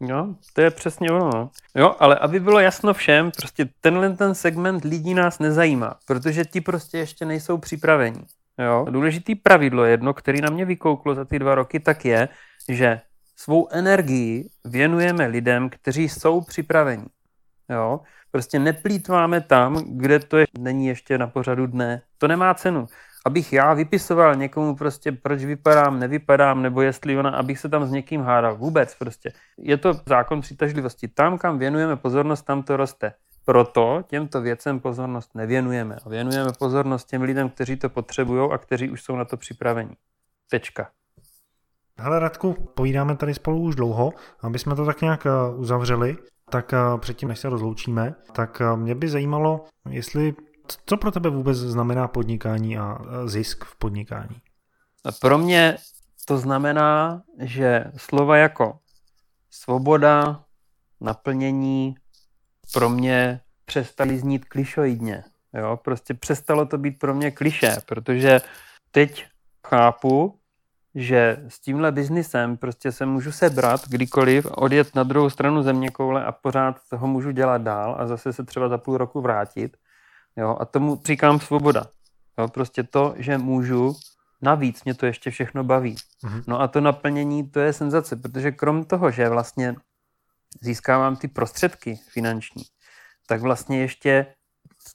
[0.00, 1.30] Jo, to je přesně ono.
[1.34, 1.50] No.
[1.76, 6.60] Jo, ale aby bylo jasno všem, prostě tenhle ten segment lidí nás nezajímá, protože ti
[6.60, 8.20] prostě ještě nejsou připraveni.
[8.58, 12.28] Jo, důležitý pravidlo jedno, který na mě vykouklo za ty dva roky, tak je,
[12.68, 13.00] že
[13.36, 17.04] svou energii věnujeme lidem, kteří jsou připraveni.
[17.68, 18.00] Jo?
[18.30, 22.02] Prostě neplýtváme tam, kde to je, není ještě na pořadu dne.
[22.18, 22.86] To nemá cenu.
[23.26, 27.90] Abych já vypisoval někomu prostě, proč vypadám, nevypadám, nebo jestli ona, abych se tam s
[27.90, 28.56] někým hádal.
[28.56, 29.32] Vůbec prostě.
[29.58, 31.08] Je to zákon přitažlivosti.
[31.08, 33.12] Tam, kam věnujeme pozornost, tam to roste.
[33.44, 35.96] Proto těmto věcem pozornost nevěnujeme.
[36.06, 39.96] A věnujeme pozornost těm lidem, kteří to potřebují a kteří už jsou na to připraveni.
[40.50, 40.90] Tečka.
[41.98, 44.12] Hele Radku, povídáme tady spolu už dlouho,
[44.42, 46.16] aby jsme to tak nějak eh, uzavřeli
[46.48, 50.34] tak eh, předtím, než se rozloučíme, tak eh, mě by zajímalo, jestli
[50.86, 54.36] co pro tebe vůbec znamená podnikání a eh, zisk v podnikání?
[55.20, 55.76] Pro mě
[56.24, 58.78] to znamená, že slova jako
[59.50, 60.44] svoboda,
[61.00, 61.94] naplnění
[62.72, 65.24] pro mě přestali znít klišoidně.
[65.54, 65.78] Jo?
[65.84, 68.40] Prostě přestalo to být pro mě kliše, protože
[68.90, 69.26] teď
[69.66, 70.38] chápu,
[70.94, 76.24] že s tímhle biznisem prostě se můžu sebrat kdykoliv, odjet na druhou stranu země koule
[76.24, 79.76] a pořád toho můžu dělat dál a zase se třeba za půl roku vrátit.
[80.36, 80.56] Jo?
[80.60, 81.86] A tomu říkám svoboda.
[82.38, 82.48] Jo?
[82.48, 83.96] Prostě to, že můžu,
[84.42, 85.96] navíc mě to ještě všechno baví.
[86.24, 86.42] Mm-hmm.
[86.46, 89.76] No a to naplnění, to je senzace, protože krom toho, že vlastně
[90.60, 92.62] získávám ty prostředky finanční,
[93.26, 94.26] tak vlastně ještě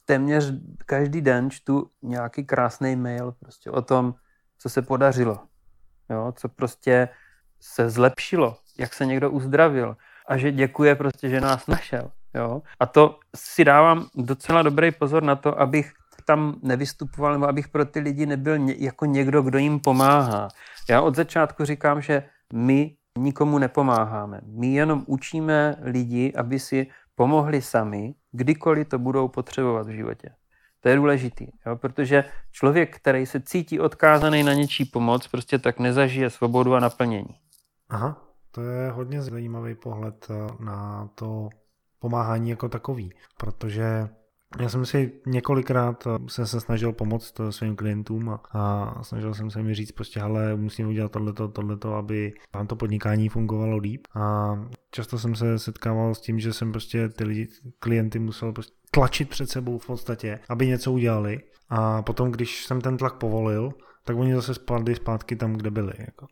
[0.04, 0.52] téměř
[0.86, 4.14] každý den čtu nějaký krásný mail prostě o tom,
[4.58, 5.40] co se podařilo,
[6.10, 7.08] jo, co prostě
[7.60, 9.96] se zlepšilo, jak se někdo uzdravil
[10.28, 12.10] a že děkuje prostě, že nás našel.
[12.34, 12.62] Jo.
[12.80, 15.92] A to si dávám docela dobrý pozor na to, abych
[16.24, 20.48] tam nevystupoval, nebo abych pro ty lidi nebyl ně, jako někdo, kdo jim pomáhá.
[20.88, 24.40] Já od začátku říkám, že my nikomu nepomáháme.
[24.44, 30.30] My jenom učíme lidi, aby si pomohli sami, kdykoliv to budou potřebovat v životě.
[30.84, 31.76] To je důležitý, jo?
[31.76, 37.34] protože člověk, který se cítí odkázaný na něčí pomoc, prostě tak nezažije svobodu a naplnění.
[37.88, 41.48] Aha, to je hodně zajímavý pohled eh, na to
[41.98, 44.08] pomáhání jako takový, protože
[44.60, 49.34] já jsem si několikrát eh, se, se snažil pomoct eh, svým klientům a, a snažil
[49.34, 53.76] jsem se mi říct prostě, hele, musím udělat tohleto, tohleto, aby vám to podnikání fungovalo
[53.76, 54.06] líp.
[54.14, 54.54] A
[54.90, 57.48] často jsem se setkával s tím, že jsem prostě ty lidi,
[57.78, 61.40] klienty musel prostě tlačit před sebou v podstatě, aby něco udělali.
[61.68, 63.72] A potom, když jsem ten tlak povolil,
[64.04, 65.92] tak oni zase spadli zpátky tam, kde byli.
[65.98, 66.26] Jako.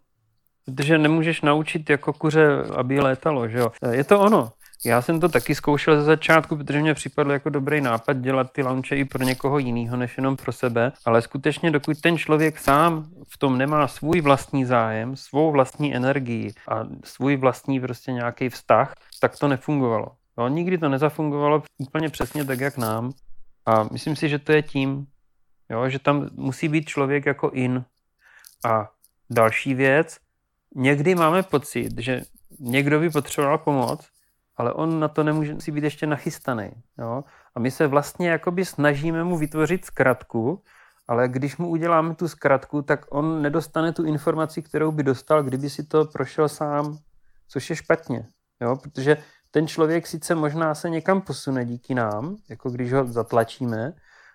[0.64, 3.72] Protože nemůžeš naučit jako kuře, aby létalo, že jo.
[3.90, 4.52] Je to ono.
[4.84, 8.62] Já jsem to taky zkoušel ze začátku, protože mě připadlo jako dobrý nápad dělat ty
[8.62, 13.10] launche i pro někoho jiného, než jenom pro sebe, ale skutečně dokud ten člověk sám
[13.28, 18.94] v tom nemá svůj vlastní zájem, svou vlastní energii a svůj vlastní prostě nějaký vztah,
[19.20, 20.06] tak to nefungovalo.
[20.38, 23.12] Jo, nikdy to nezafungovalo úplně přesně tak, jak nám.
[23.66, 25.06] A myslím si, že to je tím,
[25.70, 27.84] jo, že tam musí být člověk jako in.
[28.64, 28.90] A
[29.30, 30.18] další věc,
[30.74, 32.22] někdy máme pocit, že
[32.60, 34.08] někdo by potřeboval pomoc,
[34.56, 36.70] ale on na to nemůže si být ještě nachystaný.
[36.98, 37.24] Jo?
[37.54, 40.62] A my se vlastně jakoby snažíme mu vytvořit zkratku,
[41.08, 45.70] ale když mu uděláme tu zkratku, tak on nedostane tu informaci, kterou by dostal, kdyby
[45.70, 46.98] si to prošel sám,
[47.48, 48.28] což je špatně.
[48.60, 48.76] Jo?
[48.76, 49.16] Protože
[49.50, 53.92] ten člověk sice možná se někam posune díky nám, jako když ho zatlačíme,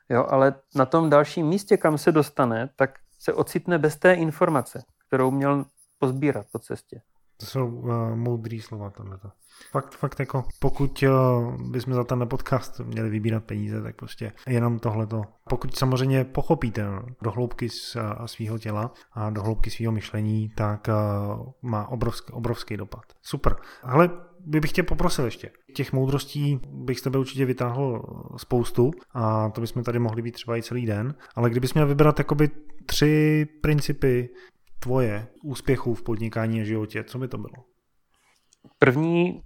[0.09, 0.25] jo?
[0.29, 5.31] ale na tom dalším místě, kam se dostane, tak se ocitne bez té informace, kterou
[5.31, 5.65] měl
[5.99, 7.01] pozbírat po cestě.
[7.39, 9.29] To jsou uh, moudrý slova tohleto.
[9.71, 14.79] Fakt, fakt jako, pokud uh, bychom za ten podcast měli vybírat peníze, tak prostě jenom
[14.79, 15.21] tohleto.
[15.49, 16.85] Pokud samozřejmě pochopíte
[17.21, 17.69] do hloubky
[18.25, 23.03] svého těla a do hloubky svého myšlení, tak uh, má obrovský, obrovský dopad.
[23.21, 23.55] Super.
[23.83, 24.09] Ale
[24.45, 25.51] bych tě poprosil ještě.
[25.75, 28.03] Těch moudrostí bych z tebe určitě vytáhl
[28.37, 32.19] spoustu a to bychom tady mohli být třeba i celý den, ale kdybys měl vybrat
[32.19, 32.49] jakoby
[32.85, 34.29] tři principy
[34.79, 37.65] tvoje úspěchů v podnikání a životě, co by to bylo?
[38.79, 39.43] První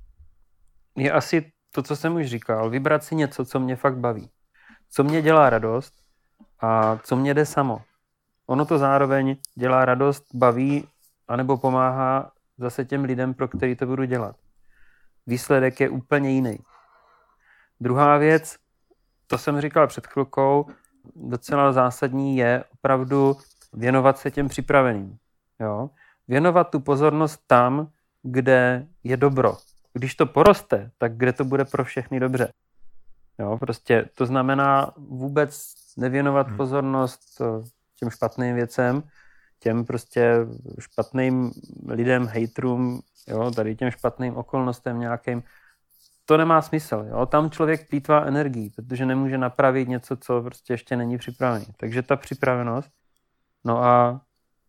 [0.98, 4.30] je asi to, co jsem už říkal, vybrat si něco, co mě fakt baví.
[4.90, 5.94] Co mě dělá radost
[6.60, 7.82] a co mě jde samo.
[8.46, 10.88] Ono to zároveň dělá radost, baví,
[11.28, 14.36] anebo pomáhá zase těm lidem, pro který to budu dělat.
[15.28, 16.58] Výsledek je úplně jiný.
[17.80, 18.58] Druhá věc,
[19.28, 20.66] to jsem říkal před chvilkou,
[21.16, 23.38] docela zásadní je opravdu
[23.74, 25.18] věnovat se těm připraveným.
[25.62, 25.90] Jo?
[26.28, 27.88] Věnovat tu pozornost tam,
[28.24, 29.58] kde je dobro.
[29.94, 32.52] Když to poroste, tak kde to bude pro všechny dobře.
[33.40, 36.58] Jo, prostě to znamená vůbec nevěnovat hmm.
[36.58, 39.04] pozornost eh, těm špatným věcem,
[39.60, 40.36] těm prostě
[40.80, 41.52] špatným
[41.88, 45.44] lidem, hejtrům, jo, tady těm špatným okolnostem nějakým.
[46.26, 47.06] To nemá smysl.
[47.10, 47.26] Jo.
[47.26, 51.66] Tam člověk plítvá energii, protože nemůže napravit něco, co prostě ještě není připravený.
[51.78, 52.90] Takže ta připravenost.
[53.64, 54.22] No a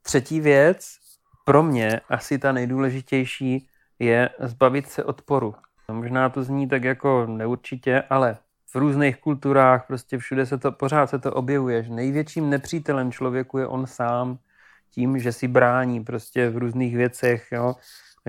[0.02, 0.96] třetí věc,
[1.44, 5.54] pro mě asi ta nejdůležitější, je zbavit se odporu.
[5.92, 8.36] Možná to zní tak jako neurčitě, ale
[8.72, 13.58] v různých kulturách prostě všude se to, pořád se to objevuje, že největším nepřítelem člověku
[13.58, 14.38] je on sám
[14.90, 17.74] tím, že si brání prostě v různých věcech, jo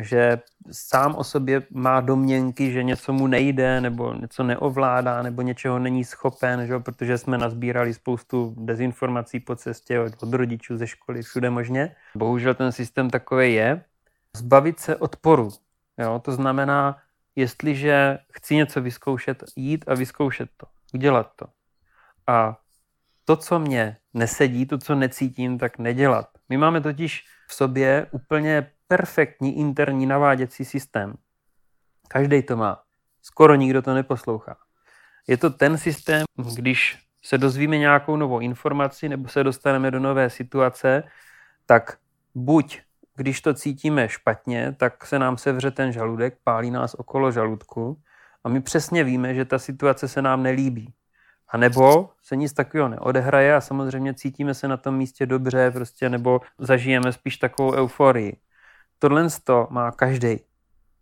[0.02, 0.40] že
[0.72, 6.04] sám o sobě má domněnky, že něco mu nejde, nebo něco neovládá, nebo něčeho není
[6.04, 6.80] schopen, že?
[6.80, 11.96] protože jsme nazbírali spoustu dezinformací po cestě od, od rodičů ze školy, všude možně.
[12.16, 13.84] Bohužel ten systém takový je.
[14.38, 15.50] Zbavit se odporu.
[15.98, 16.22] Jo?
[16.26, 16.98] To znamená,
[17.36, 21.46] jestliže chci něco vyzkoušet, jít a vyzkoušet to, udělat to.
[22.28, 22.58] A
[23.26, 26.30] to, co mě nesedí, to, co necítím, tak nedělat.
[26.50, 31.14] My máme totiž v sobě úplně perfektní interní naváděcí systém,
[32.08, 32.82] Každý to má.
[33.22, 34.56] Skoro nikdo to neposlouchá.
[35.28, 36.24] Je to ten systém,
[36.56, 41.04] když se dozvíme nějakou novou informaci nebo se dostaneme do nové situace,
[41.66, 41.98] tak
[42.36, 42.82] buď
[43.16, 48.02] když to cítíme špatně, tak se nám sevře ten žaludek, pálí nás okolo žaludku
[48.44, 50.94] a my přesně víme, že ta situace se nám nelíbí.
[51.48, 56.10] A nebo se nic takového neodehraje a samozřejmě cítíme se na tom místě dobře, prostě,
[56.10, 58.38] nebo zažijeme spíš takovou euforii.
[59.04, 59.28] Tohle
[59.70, 60.40] má každý.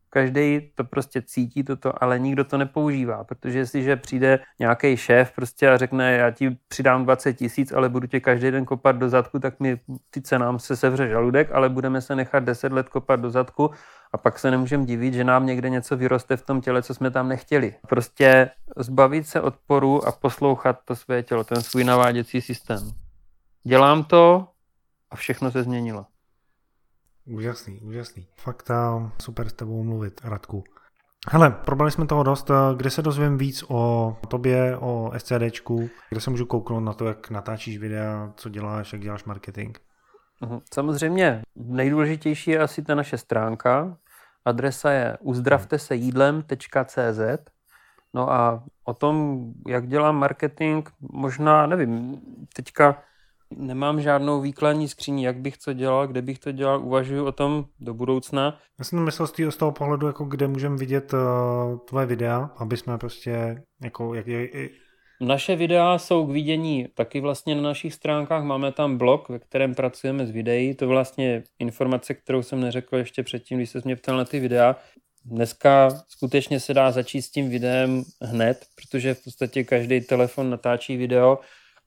[0.09, 5.69] Každý to prostě cítí toto, ale nikdo to nepoužívá, protože jestliže přijde nějaký šéf prostě
[5.69, 9.39] a řekne, já ti přidám 20 tisíc, ale budu tě každý den kopat do zadku,
[9.39, 9.79] tak mi
[10.09, 13.71] ty cenám se sevře žaludek, ale budeme se nechat 10 let kopat do zadku
[14.11, 17.11] a pak se nemůžeme divit, že nám někde něco vyroste v tom těle, co jsme
[17.11, 17.75] tam nechtěli.
[17.87, 22.91] Prostě zbavit se odporu a poslouchat to své tělo, ten svůj naváděcí systém.
[23.63, 24.47] Dělám to
[25.11, 26.05] a všechno se změnilo.
[27.26, 28.28] Úžasný, úžasný.
[28.38, 28.72] Fakt
[29.22, 30.63] super s tebou mluvit, Radku.
[31.30, 32.51] Hele, probrali jsme toho dost.
[32.76, 35.89] Kde se dozvím víc o tobě, o SCDčku?
[36.09, 39.78] Kde se můžu kouknout na to, jak natáčíš videa, co děláš, jak děláš marketing?
[40.41, 40.59] Mhm.
[40.74, 43.97] Samozřejmě nejdůležitější je asi ta naše stránka.
[44.45, 47.19] Adresa je uzdravtesejídlem.cz
[48.13, 52.22] No a o tom, jak dělám marketing, možná, nevím,
[52.55, 53.03] teďka
[53.57, 57.65] Nemám žádnou výkladní skříň, jak bych co dělal, kde bych to dělal, uvažuji o tom
[57.79, 58.59] do budoucna.
[58.79, 61.19] Já jsem myslel z, z toho pohledu, jako kde můžeme vidět uh,
[61.77, 64.49] tvoje videa, aby jsme prostě, jako, jak je,
[65.21, 68.43] naše videa jsou k vidění taky vlastně na našich stránkách.
[68.43, 70.75] Máme tam blog, ve kterém pracujeme s videí.
[70.75, 74.75] To vlastně informace, kterou jsem neřekl ještě předtím, když se mě ptal na ty videa.
[75.25, 80.97] Dneska skutečně se dá začít s tím videem hned, protože v podstatě každý telefon natáčí
[80.97, 81.39] video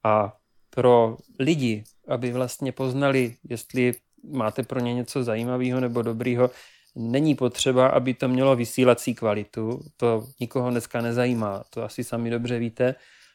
[0.05, 0.33] a
[0.75, 3.93] pro lidi, aby vlastně poznali, jestli
[4.33, 6.51] máte pro ně něco zajímavého nebo dobrýho,
[6.95, 9.81] není potřeba, aby to mělo vysílací kvalitu.
[9.97, 12.95] To nikoho dneska nezajímá, to asi sami dobře víte.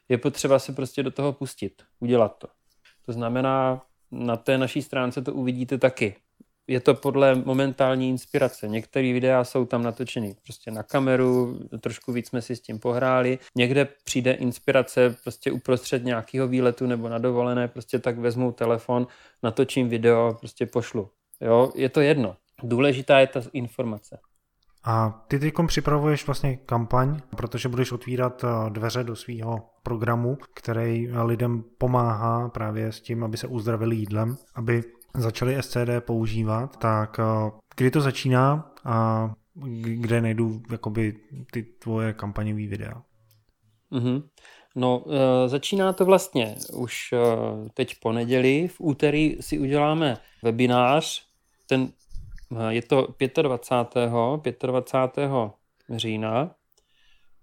[0.10, 2.48] Je potřeba se prostě do toho pustit, udělat to.
[3.06, 3.82] To znamená,
[4.12, 6.16] na té naší stránce to uvidíte taky
[6.70, 8.68] je to podle momentální inspirace.
[8.68, 13.40] Některé videa jsou tam natočeny prostě na kameru, trošku víc jsme si s tím pohráli.
[13.56, 19.08] Někde přijde inspirace prostě uprostřed nějakého výletu nebo na dovolené, prostě tak vezmu telefon,
[19.44, 21.10] natočím video, prostě pošlu.
[21.42, 22.36] Jo, je to jedno.
[22.64, 24.20] Důležitá je ta informace.
[24.84, 31.10] A ty teď připravuješ vlastně kampaň, protože budeš otvírat eh, dveře do svého programu, který
[31.12, 34.84] lidem pomáhá právě s tím, aby se uzdravili jídlem, aby
[35.16, 39.30] začali SCD používat, tak eh, kdy to začíná a
[39.96, 41.16] kde najdu jakoby
[41.52, 43.02] ty tvoje kampaňové videa?
[43.92, 44.24] Mm-hmm.
[44.76, 47.18] No, e, začíná to vlastně už e,
[47.74, 48.68] teď po neděli.
[48.68, 51.26] V úterý si uděláme webinář.
[51.68, 51.92] Ten,
[52.70, 53.08] e, je to
[53.42, 54.12] 25.
[54.62, 55.32] 25.
[55.90, 56.56] října.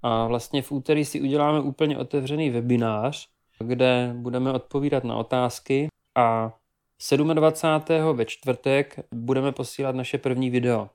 [0.02, 6.54] A vlastně v úterý si uděláme úplně otevřený webinář, kde budeme odpovídat na otázky a
[7.34, 8.16] 27.
[8.16, 10.90] ve čtvrtek budeme posílat naše první video.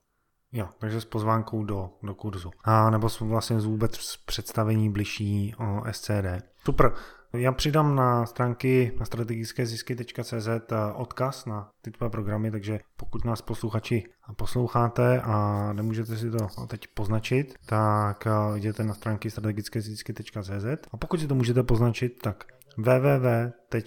[0.51, 2.51] Jo, takže s pozvánkou do, do kurzu.
[2.63, 6.25] A nebo vlastně vůbec představení bližší o SCD.
[6.65, 6.93] Super.
[7.33, 10.61] Já přidám na stránky na strategické zisky.cz eh,
[10.93, 14.03] odkaz na ty tvoje programy, takže pokud nás posluchači
[14.35, 20.97] posloucháte a nemůžete si to teď poznačit, tak eh, jděte na stránky strategické zisky.cz a
[20.97, 22.43] pokud si to můžete poznačit, tak
[22.77, 23.79] www.uzdravte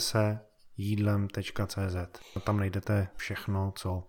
[0.00, 0.38] se
[0.82, 1.96] jídlem.cz.
[2.44, 4.04] Tam najdete všechno, co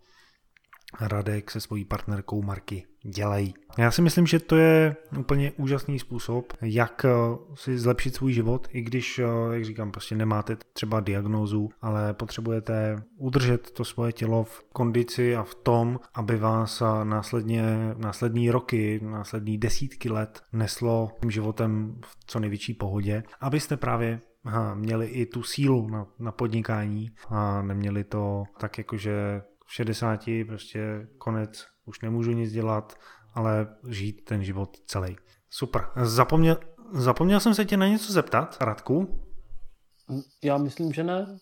[1.01, 3.53] Radek se svojí partnerkou Marky dělají.
[3.77, 7.09] Já si myslím, že to je úplně úžasný způsob, jak eh,
[7.55, 13.03] si zlepšit svůj život, i když, eh, jak říkám, prostě nemáte třeba diagnózu, ale potřebujete
[13.17, 17.63] udržet to svoje tělo v kondici a v tom, aby vás eh, následně,
[17.97, 24.75] následní roky, následní desítky let neslo tím životem v co největší pohodě, abyste právě aha,
[24.75, 30.25] měli i tu sílu na, na podnikání a neměli to tak jako, že v 60
[30.47, 32.93] prostě konec, už nemůžu nic dělat,
[33.33, 35.15] ale žít ten život celý.
[35.49, 35.85] Super.
[36.03, 36.57] Zapomněl,
[36.91, 39.19] zapomněl jsem se tě na něco zeptat, Radku?
[40.43, 41.37] Já myslím, že ne.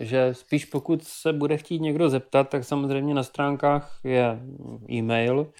[0.00, 4.40] Že spíš pokud se bude chtít někdo zeptat, tak samozřejmě na stránkách je
[4.90, 5.52] e-mail,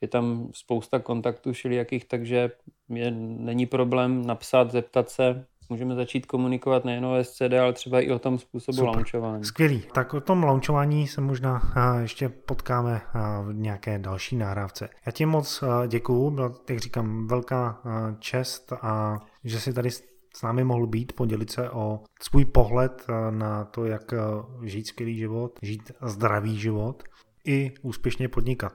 [0.00, 2.50] je tam spousta kontaktů všelijakých, takže
[2.88, 8.10] je, není problém napsat, zeptat se, můžeme začít komunikovat nejen o SCD, ale třeba i
[8.10, 8.94] o tom způsobu Super.
[8.94, 9.44] launchování.
[9.44, 9.82] Skvělý.
[9.94, 11.60] Tak o tom launchování se možná
[12.00, 13.00] ještě potkáme
[13.42, 14.88] v nějaké další nahrávce.
[15.06, 17.82] Já ti moc děkuju, byla, jak říkám, velká
[18.18, 23.64] čest a že si tady s námi mohl být, podělit se o svůj pohled na
[23.64, 24.14] to, jak
[24.62, 27.02] žít skvělý život, žít zdravý život
[27.46, 28.72] i úspěšně podnikat.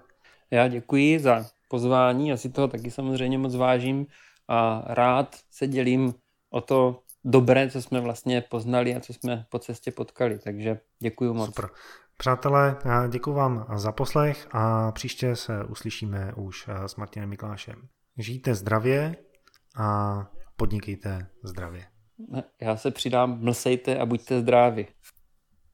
[0.51, 4.05] Já děkuji za pozvání, já si toho taky samozřejmě moc vážím
[4.47, 6.13] a rád se dělím
[6.51, 10.39] o to dobré, co jsme vlastně poznali a co jsme po cestě potkali.
[10.39, 11.45] Takže děkuji moc.
[11.45, 11.69] Super.
[12.17, 12.77] Přátelé,
[13.09, 17.87] děkuji vám za poslech a příště se uslyšíme už s Martinem Miklášem.
[18.17, 19.15] Žijte zdravě
[19.77, 21.85] a podnikejte zdravě.
[22.61, 24.87] Já se přidám, mlsejte a buďte zdraví.